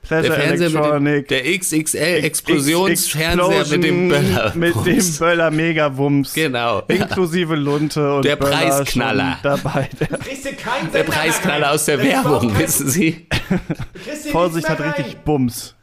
[0.02, 1.28] Pleasure Der Fernseher mit dem, Electronic.
[1.28, 4.54] der XXL Explosionsfernseher mit dem Explosion Böllerwumms.
[4.54, 6.34] Mit dem Böller Megawumms.
[6.34, 6.82] Genau.
[6.88, 6.94] Ja.
[6.94, 9.38] Inklusive Lunte und Der Böller Preisknaller.
[9.42, 9.88] dabei.
[9.98, 10.08] Der
[10.92, 13.26] Der Preisknaller aus der Werbung, wissen Sie?
[14.30, 15.75] Vorsicht hat richtig Bums.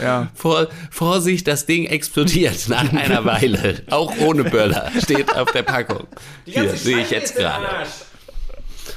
[0.00, 0.28] Ja.
[0.34, 3.82] Vor, Vorsicht, das Ding explodiert nach einer Weile.
[3.90, 4.90] Auch ohne Böller.
[5.02, 6.06] Steht auf der Packung.
[6.44, 7.66] Hier, sehe ich jetzt gerade.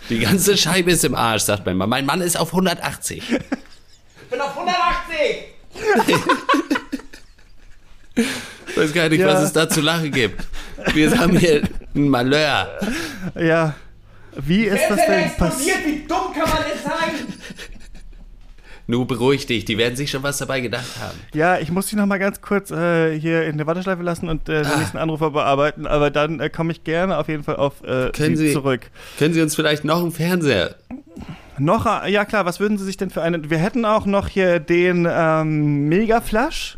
[0.10, 1.90] Die ganze Scheibe ist im Arsch, sagt mein Mann.
[1.90, 3.18] Mein Mann ist auf 180.
[3.32, 3.40] Ich
[4.30, 6.18] bin auf 180.
[8.16, 9.28] Ich weiß gar nicht, Ja.
[9.28, 10.44] was es da zu lachen gibt.
[10.94, 11.64] Wir haben hier
[11.96, 12.68] ein Malheur.
[13.40, 13.76] Ja.
[14.36, 15.78] Wie ist das denn passiert?
[15.86, 17.34] Wie dumm kann man denn sein?
[18.86, 21.18] Nur beruhig dich, die werden sich schon was dabei gedacht haben.
[21.34, 24.50] Ja, ich muss dich noch mal ganz kurz äh, hier in der Warteschleife lassen und
[24.50, 24.78] äh, den Ah.
[24.78, 28.36] nächsten Anrufer bearbeiten, aber dann äh, komme ich gerne auf jeden Fall auf äh, Sie
[28.36, 28.82] Sie- zurück.
[29.18, 30.76] Können Sie uns vielleicht noch einen Fernseher?
[31.58, 34.28] Noch, äh, ja klar, was würden Sie sich denn für einen, wir hätten auch noch
[34.28, 36.78] hier den ähm, Mega-Flash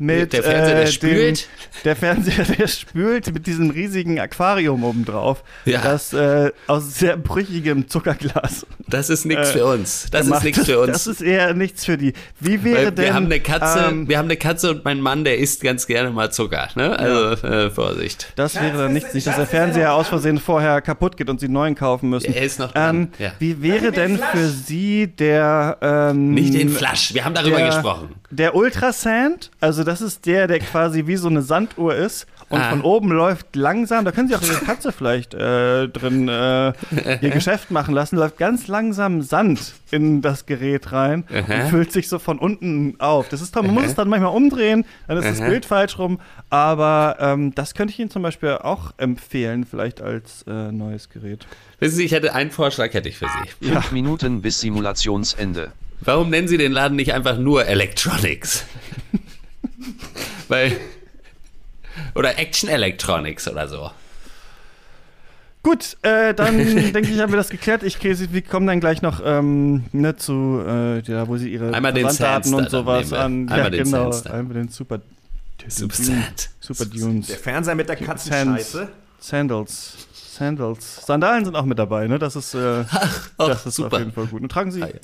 [0.00, 1.40] mit Der Fernseher, der äh, spült?
[1.42, 1.46] Dem,
[1.84, 5.44] der Fernseher, der spült mit diesem riesigen Aquarium obendrauf.
[5.66, 5.80] Ja.
[5.82, 8.66] Das äh, aus sehr brüchigem Zuckerglas.
[8.88, 10.08] Das ist nichts Äh, für uns.
[10.10, 10.92] Das ist nichts für uns.
[10.92, 12.14] Das ist eher nichts für die.
[12.40, 13.04] Wie wäre Weil denn.
[13.04, 15.86] wir haben eine Katze, ähm, wir haben eine Katze und mein Mann, der isst ganz
[15.86, 16.68] gerne mal Zucker.
[16.74, 16.98] Ne?
[16.98, 18.32] Also äh, Vorsicht.
[18.36, 21.46] das wäre dann nichts, nicht, dass der Fernseher aus Versehen vorher kaputt geht und Sie
[21.46, 22.32] einen neuen kaufen müssen.
[22.32, 23.32] Er ist noch dran, ähm, ja.
[23.38, 25.76] Wie wäre denn für Sie der.
[25.82, 27.12] Ähm, Nicht den Flash.
[27.14, 28.14] Wir haben darüber der, gesprochen.
[28.32, 32.70] Der Ultrasand, also das ist der, der quasi wie so eine Sanduhr ist und Ah.
[32.70, 36.72] von oben läuft langsam, da können Sie auch Ihre Katze vielleicht äh, drin äh,
[37.20, 41.38] ihr Geschäft machen lassen, läuft ganz langsam Sand in das Gerät rein Aha.
[41.64, 43.28] und füllt sich so von unten auf.
[43.28, 45.48] Das ist toll, man muss es dann manchmal umdrehen, dann ist das Aha.
[45.48, 50.44] Bild falsch rum, aber ähm, das könnte ich Ihnen zum Beispiel auch empfehlen, vielleicht als
[50.46, 51.46] äh, neues Gerät.
[51.80, 53.26] Wissen Sie, ich hätte einen Vorschlag hätte ich für
[53.60, 53.66] Sie.
[53.72, 55.72] Fünf Minuten bis Simulationsende.
[56.02, 58.64] Warum nennen Sie den Laden nicht einfach nur Electronics?
[60.48, 60.76] Weil
[62.14, 63.90] oder Action Electronics oder so.
[65.62, 66.56] Gut, äh, dann
[66.92, 67.82] denke ich, haben wir das geklärt.
[67.82, 71.94] Ich, wir kommen dann gleich noch ähm, ne, zu, äh, ja, wo sie ihre Einmal
[72.10, 73.48] Sans und sowas an.
[73.48, 73.56] wir.
[73.56, 74.10] ja, Einmal den genau.
[74.10, 74.30] Sans da.
[74.30, 75.00] Einmal den Super,
[75.68, 76.48] Super sad.
[76.60, 77.26] Super Dunes.
[77.26, 78.88] Der Fernseher mit der Katzenscheiße.
[79.18, 80.08] Sandals.
[80.14, 81.04] Sandals.
[81.04, 82.18] Sandalen sind auch mit dabei, ne?
[82.18, 82.84] Das ist, äh,
[83.36, 83.96] Oh, das ist super.
[83.96, 84.40] auf jeden Fall gut.
[84.40, 84.94] Und tragen Sie Ah, ja.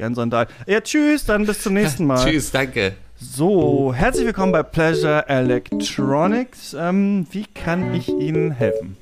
[0.00, 0.48] Gern Sandalen.
[0.66, 2.24] Ja, tschüss, dann bis zum nächsten Mal.
[2.24, 2.94] Tschüss, danke.
[3.20, 6.72] So, herzlich willkommen bei Pleasure Electronics.
[6.72, 8.96] Ähm, wie kann ich Ihnen helfen?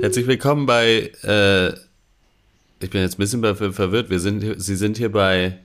[0.00, 1.10] Herzlich willkommen bei.
[1.24, 1.70] Äh,
[2.80, 4.10] ich bin jetzt ein bisschen ver- verwirrt.
[4.10, 5.58] Wir sind, hier- Sie sind hier bei.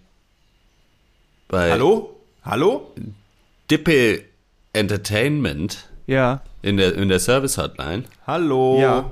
[1.50, 2.16] Bei Hallo?
[2.44, 2.96] Hallo?
[3.70, 4.24] Dippel
[4.74, 6.42] Entertainment Ja.
[6.64, 8.06] in der, in der Service Hotline.
[8.26, 8.80] Hallo?
[8.82, 9.12] Ja.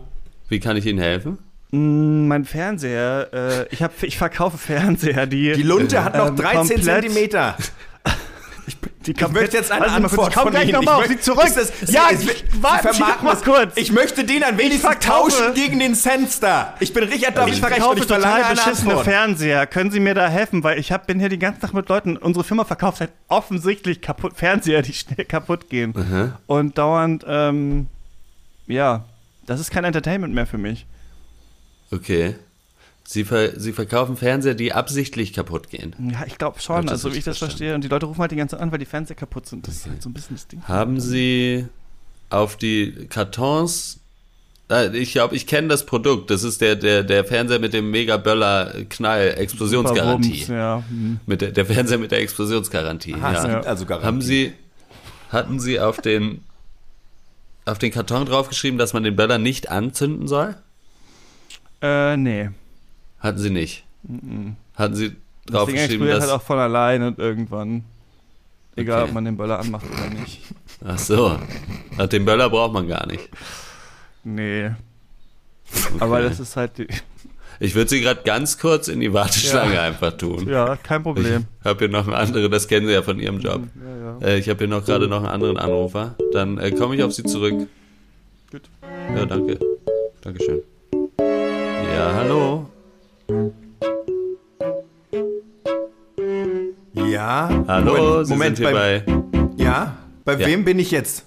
[0.49, 1.37] Wie kann ich Ihnen helfen?
[1.71, 5.53] Mm, Mein Fernseher, äh, ich, hab, ich verkaufe Fernseher, die.
[5.53, 7.55] Die Lunte hat noch Ähm, 13 komplett- Zentimeter.
[9.05, 11.11] die Ich möchte jetzt eine mal kurz, Antwort ich komm von gleich nochmal auf Ich
[11.11, 11.49] Sie zurück.
[11.55, 13.75] Das- ja, ich, Sie warte, mal kurz.
[13.77, 16.75] Ich möchte den ein wenig verkaufe- tauschen gegen den Fenster.
[16.79, 19.05] Ich bin Richard David ich verkaufe ich total beschissene Antwort.
[19.05, 19.65] Fernseher.
[19.65, 20.63] Können Sie mir da helfen?
[20.63, 22.17] Weil ich hab, bin hier den ganzen Tag mit Leuten.
[22.17, 26.35] Unsere Firma verkauft halt offensichtlich kaputt, Fernseher, die schnell kaputt gehen.
[26.47, 27.87] Und dauernd, ähm,
[28.67, 29.05] ja,
[29.47, 30.85] das ist kein Entertainment mehr für mich.
[31.91, 32.35] Okay.
[33.03, 35.93] Sie, ver Sie verkaufen Fernseher, die absichtlich kaputt gehen.
[36.11, 37.51] Ja, ich glaube schon, das also wie ich das verstanden.
[37.57, 37.75] verstehe.
[37.75, 39.67] Und die Leute rufen halt die ganze Zeit an, weil die Fernseher kaputt sind.
[39.67, 40.61] Das ist halt so ein bisschen das Ding.
[40.63, 41.65] Haben Sie
[42.29, 43.99] auf die Kartons.
[44.69, 46.29] Äh, Ich glaube, ich kenne das Produkt.
[46.29, 50.45] Das ist der, der, der Fernseher mit dem Mega-Böller-Knall-Explosionsgarantie.
[50.47, 50.83] Ja.
[50.87, 51.19] hm.
[51.25, 53.15] Mit der, der Fernseher mit der Explosionsgarantie.
[53.15, 53.61] Aha, ja.
[53.61, 54.07] also Garantie.
[54.07, 54.53] Haben Sie,
[55.29, 56.43] hatten Sie auf den,
[57.65, 60.55] auf den Karton draufgeschrieben, dass man den Böller nicht anzünden soll?
[61.81, 62.49] Äh, nee.
[63.19, 63.83] Hatten Sie nicht.
[64.75, 65.09] Hatten Sie
[65.45, 66.23] Das draufgeschrieben, explodiert dass.
[66.29, 67.83] halt auch von alleine und irgendwann.
[68.75, 69.09] Egal, Okay.
[69.09, 70.41] ob man den Böller anmacht oder nicht.
[70.85, 71.37] Ach so.
[71.97, 73.29] Ach, Den Böller braucht man gar nicht.
[74.23, 74.71] Nee.
[75.99, 76.77] Aber das ist halt.
[76.77, 76.87] Die,
[77.59, 79.83] Ich würde Sie gerade ganz kurz in die Warteschlange Ja.
[79.83, 80.47] einfach tun.
[80.47, 81.45] ja, kein Problem.
[81.59, 83.61] Ich habe hier noch einen anderen, das kennen Sie ja von Ihrem Job.
[83.75, 84.27] Ja, ja.
[84.27, 86.15] Äh, ich habe hier noch gerade noch einen anderen Anrufer.
[86.33, 87.67] Dann äh, komme ich auf Sie zurück.
[88.51, 88.61] Gut.
[89.15, 89.59] Ja, danke.
[90.21, 90.61] Dankeschön.
[91.93, 92.69] Ja, hallo.
[96.93, 97.63] Ja.
[97.67, 99.97] Hallo, Moment, Sie Moment sind hier bei, bei, ja.
[100.25, 100.47] Bei Ja.
[100.47, 101.25] wem bin ich jetzt?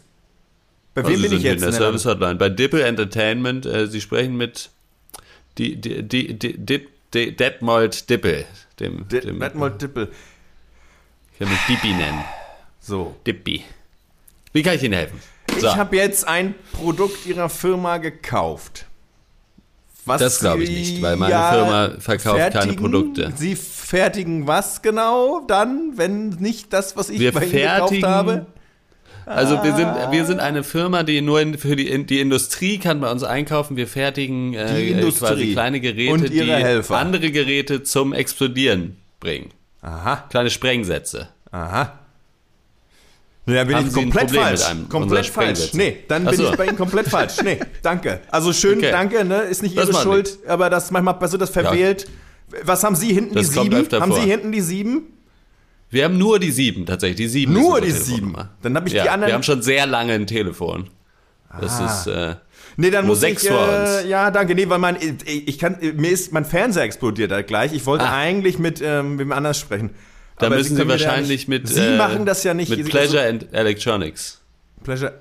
[0.94, 1.56] Bei also wem Sie bin ich jetzt?
[1.62, 2.36] in der Service Hotline.
[2.36, 3.66] Bei Dipple Entertainment.
[3.66, 4.70] Äh, Sie sprechen mit
[5.58, 8.44] die, die, die, die, die, die Detmold Dippel.
[8.80, 10.08] Dem, D- dem, Detmold Dippel.
[11.32, 12.24] ich kann mich Dippi nennen.
[12.80, 13.14] So.
[13.26, 13.64] Dippi.
[14.52, 15.20] Wie kann ich Ihnen helfen?
[15.58, 15.66] So.
[15.68, 18.86] Ich habe jetzt ein Produkt Ihrer Firma gekauft.
[20.06, 22.76] Was Das glaube ich nicht, weil meine Firma verkauft keine fertigen.
[22.76, 23.32] Produkte.
[23.36, 28.46] Sie fertigen was genau dann, wenn nicht das, was ich Wir bei Ihnen gekauft habe?
[29.26, 33.00] Also wir sind, wir sind eine Firma, die nur in, für die, die Industrie kann
[33.00, 33.76] bei uns einkaufen.
[33.76, 36.98] Wir fertigen äh, äh, quasi kleine Geräte, und ihre die Helfer.
[36.98, 39.48] andere Geräte zum Explodieren bringen.
[39.80, 41.28] Aha, Kleine Sprengsätze.
[41.50, 42.00] aha.
[43.46, 44.62] Ja, bin Haben ich komplett falsch.
[44.88, 45.74] komplett falsch.
[45.74, 47.34] Nee, dann Ach bin ich bei Ihnen komplett falsch.
[47.44, 48.20] Nee, danke.
[48.30, 48.90] Also schön, Okay.
[48.90, 49.42] danke, ne?
[49.42, 52.06] Ist nicht Das Ihre Schuld, aber das manchmal passiert das verwählt.
[52.62, 53.86] Was haben Sie hinten Das die sieben?
[53.92, 54.20] Haben vor.
[54.20, 55.02] Sie hinten die sieben?
[55.90, 57.16] Wir haben nur die sieben tatsächlich.
[57.18, 58.34] Die sieben Nur die sieben?
[58.62, 59.28] Dann habe ich ja, die anderen.
[59.30, 60.88] Wir haben schon sehr lange ein Telefon.
[61.60, 61.86] Das Ah.
[61.86, 62.34] ist, äh,
[62.76, 64.54] Nee, dann Nur muss sechs ich, äh, ja, danke.
[64.56, 67.72] Nee, weil mein, ich kann, mir ist, mein Fernseher explodiert da gleich.
[67.72, 68.16] Ich wollte Ah.
[68.16, 69.90] eigentlich mit, ähm, mit wem anders sprechen.
[70.38, 71.68] Da Aber müssen Sie da wahrscheinlich mit.
[71.68, 72.68] Sie äh, machen das ja nicht.
[72.70, 74.40] Mit Sie- Pleasure and Electronics.
[74.82, 75.12] Pleasure.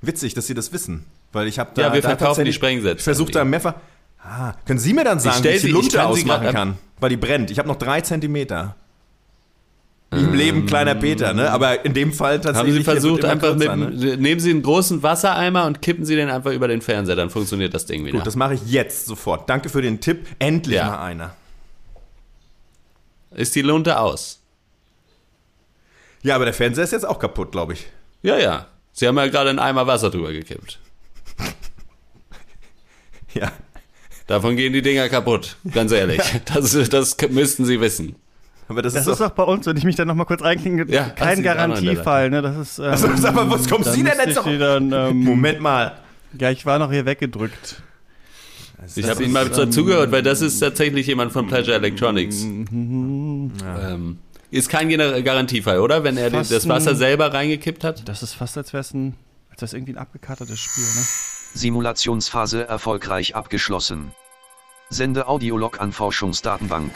[0.00, 1.04] Witzig, dass Sie das wissen.
[1.32, 1.82] Weil ich habe da.
[1.82, 2.98] Ja, wir da verkaufen die Sprengsätze.
[2.98, 3.74] Ich versuche da mehrfach.
[4.22, 6.22] Ah, können Sie mir dann sagen, wie stell ich die sie- ich Lunte kann sie
[6.22, 6.78] ausmachen kann?
[6.98, 7.50] Weil die brennt.
[7.50, 8.74] Ich habe noch drei Zentimeter.
[10.10, 11.50] Wie im Leben kleiner Peter, ne?
[11.50, 12.72] Aber in dem Fall tatsächlich.
[12.74, 13.68] Haben Sie versucht, einfach mit.
[13.76, 14.16] ne?
[14.16, 17.74] Nehmen Sie einen großen Wassereimer und kippen Sie den einfach über den Fernseher, dann funktioniert
[17.74, 18.18] das Ding wieder.
[18.18, 19.50] Gut, das mache ich jetzt sofort.
[19.50, 20.26] Danke für den Tipp.
[20.38, 20.86] Endlich Ja.
[20.86, 21.34] mal einer.
[23.34, 24.40] ist die Lunte aus?
[26.24, 27.86] Ja, aber der Fernseher ist jetzt auch kaputt, glaube ich.
[28.22, 28.66] Ja, ja.
[28.92, 30.80] Sie haben ja gerade einen Eimer Wasser drüber gekippt.
[33.34, 33.50] Ja.
[34.28, 36.20] Davon gehen die Dinger kaputt, ganz ehrlich.
[36.54, 38.14] Das, das müssten Sie wissen.
[38.68, 39.30] Aber das, Das ist ist doch.
[39.30, 42.30] bei uns, wenn ich mich dann nochmal kurz einklinge, Ja, kein Garantiefall.
[42.30, 42.40] Ne?
[42.40, 45.60] Das ist, ähm, Also, sag mal, was kommen Sie denn jetzt noch- Dann, ähm, Moment
[45.60, 45.98] mal.
[46.38, 47.82] Ja, ich war noch hier weggedrückt.
[48.96, 52.42] Ich habe Ihnen mal dazugehört, weil das ist tatsächlich jemand von Pleasure Electronics.
[52.44, 53.52] Mhm.
[53.66, 54.18] Ähm,
[54.54, 56.04] ist kein Gener- Garantiefall, oder?
[56.04, 58.08] Wenn er Fast das Wasser ein- selber reingekippt hat?
[58.08, 59.14] Das ist fast, als wäre es ein,
[59.50, 60.84] als wär's irgendwie ein abgekartetes Spiel.
[60.84, 61.04] Ne?
[61.54, 64.12] Simulationsphase erfolgreich abgeschlossen.
[64.90, 66.92] Sende Audiolog an Forschungsdatenbank.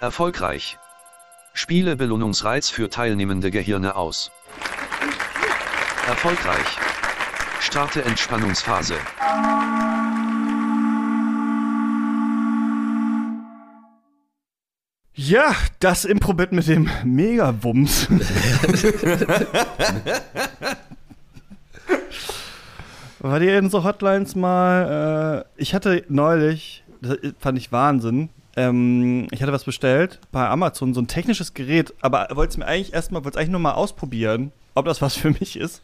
[0.00, 0.78] Erfolgreich.
[1.52, 4.30] Spiele Belohnungsreiz für teilnehmende Gehirne aus.
[6.06, 6.66] Erfolgreich.
[7.60, 8.94] Starte Entspannungsphase.
[15.22, 18.08] Ja, das Improbit mit dem Megawumms.
[23.18, 25.44] War die in so Hotlines mal?
[25.58, 28.30] Äh, ich hatte neulich, das fand ich Wahnsinn.
[28.56, 32.64] Ähm, ich hatte was bestellt bei Amazon, so ein technisches Gerät, aber wollte es mir
[32.64, 35.82] eigentlich erstmal, wollte es eigentlich nur mal ausprobieren, ob das was für mich ist.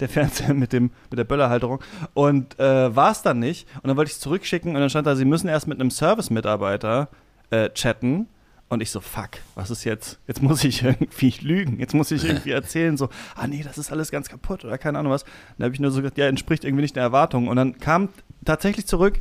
[0.00, 1.78] Der Fernseher mit, dem, mit der Böllerhalterung.
[2.12, 3.68] Und äh, war es dann nicht.
[3.76, 5.92] Und dann wollte ich es zurückschicken und dann stand da, sie müssen erst mit einem
[5.92, 7.08] Service-Mitarbeiter
[7.50, 8.26] äh, chatten.
[8.68, 10.18] Und ich so, fuck, was ist jetzt?
[10.26, 11.78] Jetzt muss ich irgendwie lügen.
[11.78, 14.98] Jetzt muss ich irgendwie erzählen, so, ah nee, das ist alles ganz kaputt oder keine
[14.98, 15.24] Ahnung was.
[15.58, 17.48] Dann habe ich nur so gesagt, ja, entspricht irgendwie nicht der Erwartung.
[17.48, 18.08] Und dann kam
[18.44, 19.20] tatsächlich zurück,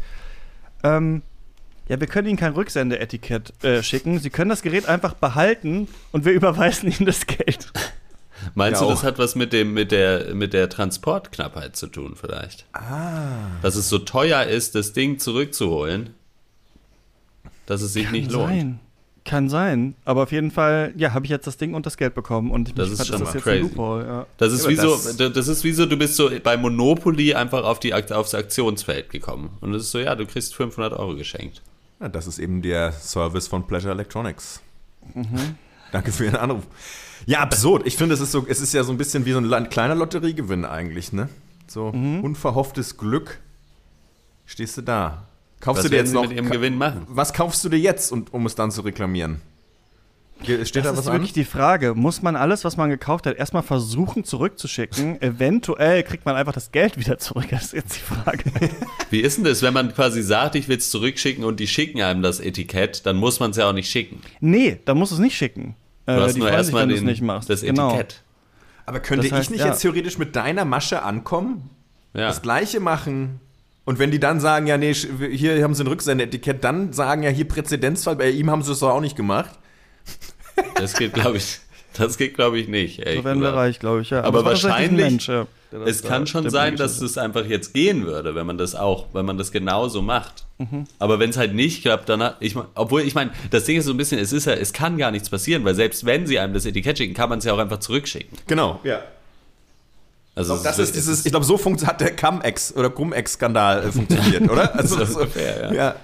[0.83, 1.21] ähm,
[1.89, 4.17] ja, wir können Ihnen kein Rücksendeetikett äh, schicken.
[4.19, 7.71] Sie können das Gerät einfach behalten und wir überweisen Ihnen das Geld.
[8.55, 9.03] Meinst Ja, du, das auch.
[9.03, 12.65] hat was mit, dem, mit, der, mit der Transportknappheit zu tun, vielleicht?
[12.73, 13.47] Ah.
[13.61, 16.13] Dass es so teuer ist, das Ding zurückzuholen,
[17.65, 18.47] dass es sich nicht lohnt.
[18.49, 18.79] sein.
[19.25, 19.95] Kann sein.
[20.03, 22.51] Aber auf jeden Fall, ja, habe ich jetzt das Ding und das Geld bekommen.
[22.51, 23.57] Und ich Das ist fand, schon das jetzt crazy.
[23.59, 24.05] ein Loophole.
[24.05, 24.25] Ja.
[24.37, 26.57] Das ist, Ja, wie aber so, das- das ist wie so, du bist so bei
[26.57, 29.51] Monopoly einfach auf die, aufs Aktionsfeld gekommen.
[29.61, 31.61] Und es ist so, ja, du kriegst 500 Euro geschenkt.
[32.01, 34.61] Ja, das ist eben der Service von Pleasure Electronics.
[35.13, 35.55] Mhm.
[35.93, 36.63] Danke für Ihren Anruf.
[37.25, 37.83] Ja, absurd.
[37.87, 39.95] Ich finde, es ist so, es ist ja so ein bisschen wie so ein kleiner
[39.95, 41.29] Lotteriegewinn eigentlich, ne?
[41.67, 42.21] So Mhm.
[42.25, 43.39] unverhofftes Glück.
[44.45, 45.27] Stehst du da?
[45.63, 46.23] Kaufst Was du dir jetzt noch?
[46.23, 47.07] mit ihrem Gewinn machen?
[47.07, 49.39] Was kaufst du dir jetzt, und, um es dann zu reklamieren?
[50.43, 51.13] Steht Das da was ist an?
[51.13, 51.93] wirklich die Frage.
[51.95, 55.21] Muss man alles, was man gekauft hat, erstmal versuchen zurückzuschicken?
[55.21, 57.45] Eventuell kriegt man einfach das Geld wieder zurück.
[57.49, 58.43] Das ist jetzt die Frage.
[59.09, 62.01] Wie ist denn das, wenn man quasi sagt, ich will es zurückschicken und die schicken
[62.01, 64.19] einem das Etikett, dann muss man es ja auch nicht schicken.
[64.41, 65.75] nee, dann musst du es nicht schicken.
[66.05, 67.89] Du Äh, hast nur erstmal das Genau.
[67.91, 68.21] Etikett.
[68.85, 69.67] Aber könnte Das heißt, ich nicht ja.
[69.67, 71.69] jetzt theoretisch mit deiner Masche ankommen,
[72.13, 72.27] Ja.
[72.27, 73.39] das gleiche machen?
[73.85, 77.29] Und wenn die dann sagen, ja, nee, hier haben sie ein Rücksendeetikett, dann sagen ja
[77.29, 79.51] hier Präzedenzfall, bei ihm haben sie es doch auch nicht gemacht.
[80.75, 81.59] Das geht, glaube ich,
[81.97, 82.97] das geht, glaube ich, nicht.
[82.97, 84.09] So werden wir reich, glaube ich.
[84.11, 84.23] Ja.
[84.23, 85.47] Aber ein wahrscheinlich- Mensch, ja,
[85.85, 89.25] Es kann schon sein, dass es einfach jetzt gehen würde, wenn man das auch, wenn
[89.25, 90.45] man das genauso macht.
[90.59, 90.83] Mhm.
[90.99, 93.77] Aber wenn es halt nicht klappt, dann hat- ich mein, obwohl ich meine, das Ding
[93.77, 96.27] ist so ein bisschen, es ist ja, es kann gar nichts passieren, weil selbst wenn
[96.27, 98.37] sie einem das Etikett schicken, kann man es ja auch einfach zurückschicken.
[98.47, 99.01] Genau, ja.
[100.35, 104.41] Also Das es ist dieses, ich glaube, so hat der Cum-Ex oder Cum-Ex-Skandal äh, funktioniert,
[104.49, 104.75] oder?
[104.75, 105.73] Also, So ungefähr, ja.
[105.73, 105.95] ja.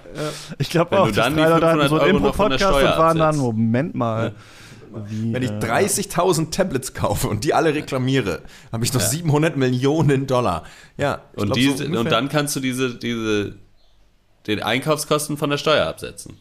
[0.58, 2.80] Ich glaube Wenn auch, du dann die drei Leute hatten 500 so einen Impro-Podcast und
[2.80, 3.42] Steuer waren dann, absetzt.
[3.42, 4.34] Moment mal.
[5.06, 9.56] Wie, Wenn ich äh, 30.000 Tablets kaufe und die alle reklamiere, habe ich noch 700
[9.56, 10.64] Millionen Dollar.
[10.96, 11.22] Ja.
[11.34, 13.54] Und, glaub, diese, so und dann kannst du diese, diese,
[14.46, 16.38] den Einkaufskosten von der Steuer absetzen.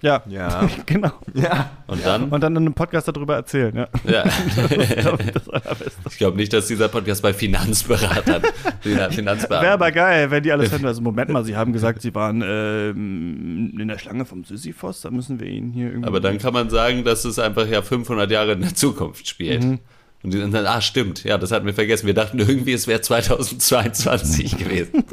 [0.00, 0.68] Ja, Ja.
[0.86, 1.12] genau.
[1.34, 1.70] Ja.
[1.86, 3.88] Und dann, Und dann in einem Podcast darüber erzählen, ja.
[4.04, 4.24] ja.
[4.56, 6.00] Das ist das Allerbeste.
[6.10, 8.42] Ich glaube nicht, dass dieser Podcast bei Finanzberatern,
[8.80, 9.48] Finanzbeamten.
[9.48, 10.86] Wäre aber geil, wenn die alles hätten.
[10.86, 15.10] Also, Moment mal, Sie haben gesagt, Sie waren ähm, in der Schlange vom Sisyphos, da
[15.10, 16.08] müssen wir Ihnen hier irgendwie.
[16.08, 19.64] Aber dann kann man sagen, dass es einfach ja 500 Jahre in der Zukunft spielt.
[19.64, 19.78] Mhm.
[20.22, 22.06] Und die dann, ah, stimmt, ja, das hatten wir vergessen.
[22.06, 25.04] Wir dachten irgendwie, es wäre 2022 gewesen.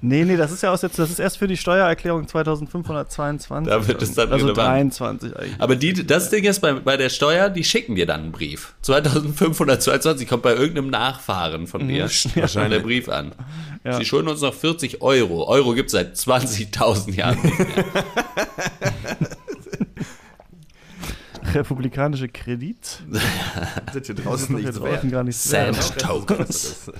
[0.00, 3.72] Nee, nee, das ist ja aus jetzt, das ist erst für die Steuererklärung 2522.
[3.72, 4.68] Da wird es dann also relevant.
[5.00, 5.60] 23 eigentlich.
[5.60, 8.74] Aber die, das Ding ist bei, bei der Steuer, die schicken dir dann einen Brief.
[8.82, 13.32] 2522 kommt bei irgendeinem Nachfahren von dir wahrscheinlich der Brief an.
[13.84, 13.98] Ja.
[13.98, 15.46] Sie schulden uns noch 40 Euro.
[15.48, 17.84] Euro gibt es seit 20.000 Jahren nicht mehr.
[21.54, 23.02] Republikanische Kredit.
[23.92, 24.94] Sind hier draußen nichts wert.
[24.94, 25.74] draußen gar nichts wert.
[25.74, 26.90] Sand Tokens.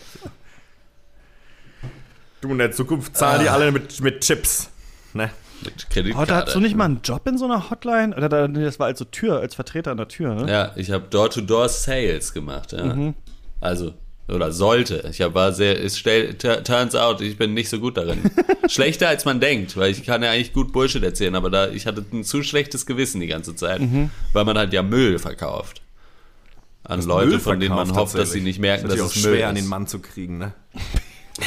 [2.46, 4.70] Du, in der Zukunft zahlen die alle mit, mit Chips.
[5.14, 5.30] Ne?
[5.64, 6.26] Mit Oh, Kreditkarte.
[6.32, 8.14] da hast du nicht mal einen Job in so einer Hotline?
[8.16, 10.50] Oder da, nee, das war als so Tür, als Vertreter an der Tür, ne?
[10.50, 12.72] Ja, ich habe Door-to-Door-Sales gemacht.
[12.72, 12.84] Ja.
[12.94, 13.14] Mhm.
[13.60, 13.94] Also,
[14.28, 15.08] oder sollte.
[15.10, 18.18] Ich hab, war sehr, es stell, turns out, ich bin nicht so gut darin.
[18.68, 21.86] Schlechter als man denkt, weil ich kann ja eigentlich gut Bullshit erzählen, aber da, ich
[21.86, 24.10] hatte ein zu schlechtes Gewissen die ganze Zeit, Mhm.
[24.34, 25.80] weil man halt ja Müll verkauft.
[26.84, 29.22] An Leute, Müll von denen man hofft, dass sie nicht merken, ist dass es auch
[29.24, 29.62] Müll schwer an ist.
[29.64, 30.52] den Mann zu kriegen, ne?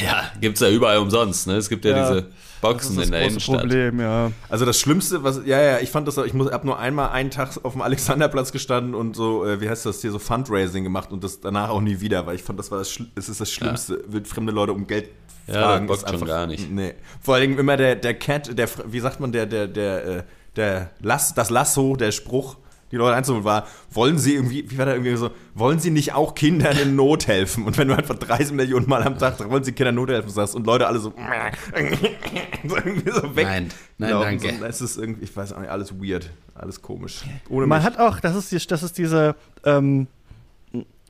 [0.04, 1.54] Ja, gibt's ja überall umsonst, ne?
[1.56, 3.60] Es gibt ja, Ja, diese Das Boxen ist das in der große Innenstadt.
[3.60, 4.32] Problem, ja.
[4.48, 7.30] Also das Schlimmste, was, ja, ja, ich fand das, ich muss, hab nur einmal einen
[7.30, 11.10] Tag auf dem Alexanderplatz gestanden und so, äh, wie heißt das hier, so Fundraising gemacht
[11.10, 13.50] und das danach auch nie wieder, weil ich fand, das war das, es ist das
[13.50, 15.08] Schlimmste, wird fremde Leute um Geld
[15.48, 15.88] Ja, fragen.
[15.88, 16.70] das ist bockt schon gar nicht.
[16.70, 16.94] Nee.
[17.20, 20.22] Vor allem immer der, der Cat, der, wie sagt man, der, der, der, äh,
[20.56, 22.56] der Lass, das Lasso, der Spruch,
[22.90, 26.14] die Leute einzuholen war, wollen sie irgendwie, wie war da irgendwie so, wollen sie nicht
[26.14, 27.64] auch Kindern in Not helfen?
[27.64, 30.30] Und wenn du einfach 30 Millionen Mal am Tag wollen sie Kindern in Not helfen
[30.30, 31.10] sagst und Leute alle so,
[32.66, 33.46] so irgendwie so weg.
[33.46, 34.54] Nein, nein, danke.
[34.58, 37.22] So, es ist irgendwie, ich weiß auch nicht, alles weird, alles komisch.
[37.48, 37.86] Ohne Man mich.
[37.86, 40.06] hat auch, das ist, die, das ist diese ähm,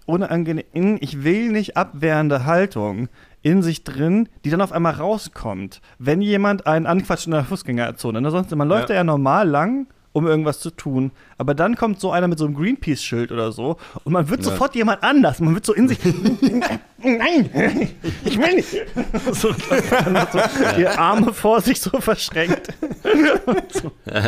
[0.07, 3.09] unangenehm, ich will nicht abwehrende Haltung
[3.43, 8.21] in sich drin, die dann auf einmal rauskommt, wenn jemand einen anquatscht in der Fußgängerzone.
[8.21, 8.31] Ne?
[8.31, 8.97] Sonst, man läuft Ja.
[8.97, 9.01] ja.
[9.01, 12.55] ja normal lang, um irgendwas zu tun, aber dann kommt so einer mit so einem
[12.55, 15.41] Greenpeace-Schild oder so und man wird sofort jemand anders.
[15.41, 15.99] Man wird so in sich,
[17.03, 17.91] nein,
[18.25, 18.69] ich will nicht.
[19.33, 19.55] So, so
[20.77, 22.69] die Arme vor sich so verschränkt.
[23.73, 23.93] So.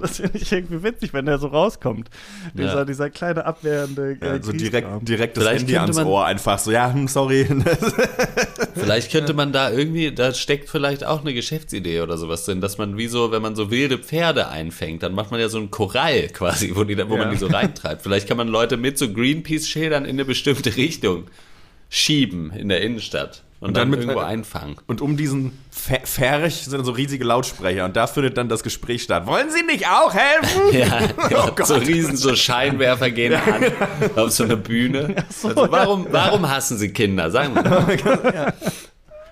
[0.00, 2.08] Das finde ich irgendwie witzig, wenn der so rauskommt.
[2.54, 2.84] Dieser, Ja.
[2.84, 6.92] dieser kleine abwehrende ja, so direkt, direkt das Vielleicht Handy ans Ohr einfach so, ja,
[6.92, 7.44] hm, sorry.
[8.74, 12.78] Vielleicht könnte man da irgendwie, da steckt vielleicht auch eine Geschäftsidee oder sowas drin, dass
[12.78, 15.70] man wie so, wenn man so wilde Pferde einfängt, dann macht man ja so einen
[15.70, 17.30] Korall quasi, wo, die, wo man Ja.
[17.30, 18.02] die so reintreibt.
[18.02, 21.24] Vielleicht kann man Leute mit so Greenpeace-Schildern in eine bestimmte Richtung
[21.90, 24.76] schieben in der Innenstadt und, Und dann, dann mit- irgendwo einfangen.
[24.86, 29.02] Und um diesen Fer- Ferch sind so riesige Lautsprecher und da findet dann das Gespräch
[29.02, 29.26] statt.
[29.26, 30.60] Wollen Sie nicht auch helfen?
[30.78, 31.08] Ja,
[31.46, 31.66] Oh Gott.
[31.66, 33.64] so riesen so Scheinwerfer gehen an
[34.16, 35.16] auf so eine Bühne.
[35.42, 37.30] also warum, warum hassen Sie Kinder?
[37.30, 38.52] Sagen wir doch.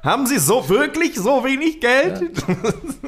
[0.07, 2.31] Haben Sie so wirklich so wenig Geld?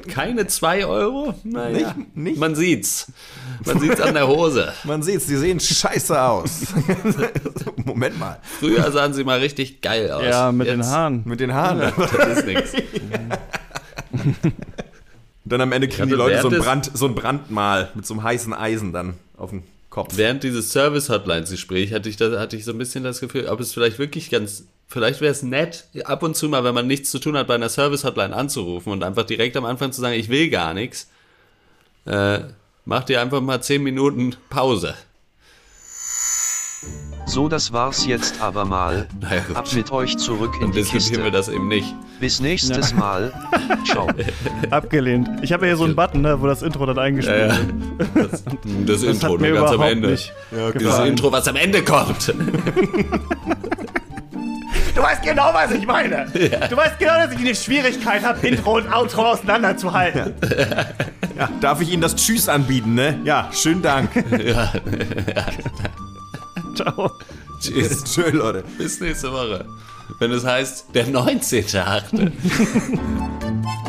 [0.08, 1.32] Keine zwei Euro?
[1.44, 2.38] Naja, Nicht- nicht?
[2.40, 3.12] Man sieht's.
[3.64, 4.72] Man sieht's an der Hose.
[4.84, 6.66] Man sieht's, die sehen scheiße aus.
[7.84, 8.40] Moment mal.
[8.58, 10.24] Früher sahen sie mal richtig geil aus.
[10.24, 11.22] Ja, mit den Jetzt- Haaren.
[11.24, 11.92] Mit den Haaren.
[11.96, 12.72] Das ist nichts.
[15.44, 18.22] Dann am Ende kriegen die Leute so ein, Brand, so ein Brandmal mit so einem
[18.24, 19.62] heißen Eisen dann auf dem
[19.98, 20.16] Kopf.
[20.16, 23.98] Während dieses Service-Hotlines-Gespräch hatte ich, hatte ich so ein bisschen das Gefühl, ob es vielleicht
[23.98, 27.36] wirklich ganz, vielleicht wäre es nett, ab und zu mal, wenn man nichts zu tun
[27.36, 30.72] hat, bei einer Service-Hotline anzurufen und einfach direkt am Anfang zu sagen, ich will gar
[30.72, 31.10] nichts.
[32.06, 32.42] Äh,
[32.84, 34.94] mach dir einfach mal 10 Minuten Pause.
[37.28, 39.06] So das war's jetzt aber mal.
[39.20, 39.56] Naja, gut.
[39.56, 41.30] Ab mit euch zurück in Dann die diskutieren wir Kiste.
[41.30, 41.94] das eben nicht.
[42.20, 43.32] Bis nächstes Mal.
[43.84, 44.08] Ciao.
[44.70, 45.28] Abgelehnt.
[45.42, 47.58] Ich habe ja hier so einen Button, ne, wo das Intro dann eingespielt Ja,
[48.14, 48.30] wird.
[48.30, 48.44] Das,
[48.86, 50.08] das Intro, hat mir nur ganz am Ende.
[50.10, 51.08] nicht Dieses gefallen.
[51.10, 52.34] Intro, was am Ende kommt.
[54.94, 56.26] Du weißt genau, was ich meine.
[56.68, 60.34] Du weißt genau, dass ich eine Schwierigkeit habe, Intro und Outro auseinanderzuhalten.
[61.38, 63.16] Ja, darf ich Ihnen das Tschüss anbieten, ne?
[63.22, 64.10] Ja, schönen Dank.
[66.78, 67.10] Ciao.
[67.60, 68.04] Tschüss.
[68.14, 68.64] Schön, Leute.
[68.78, 69.66] Bis nächste Woche.
[70.20, 72.30] Wenn es heißt, der 19.8.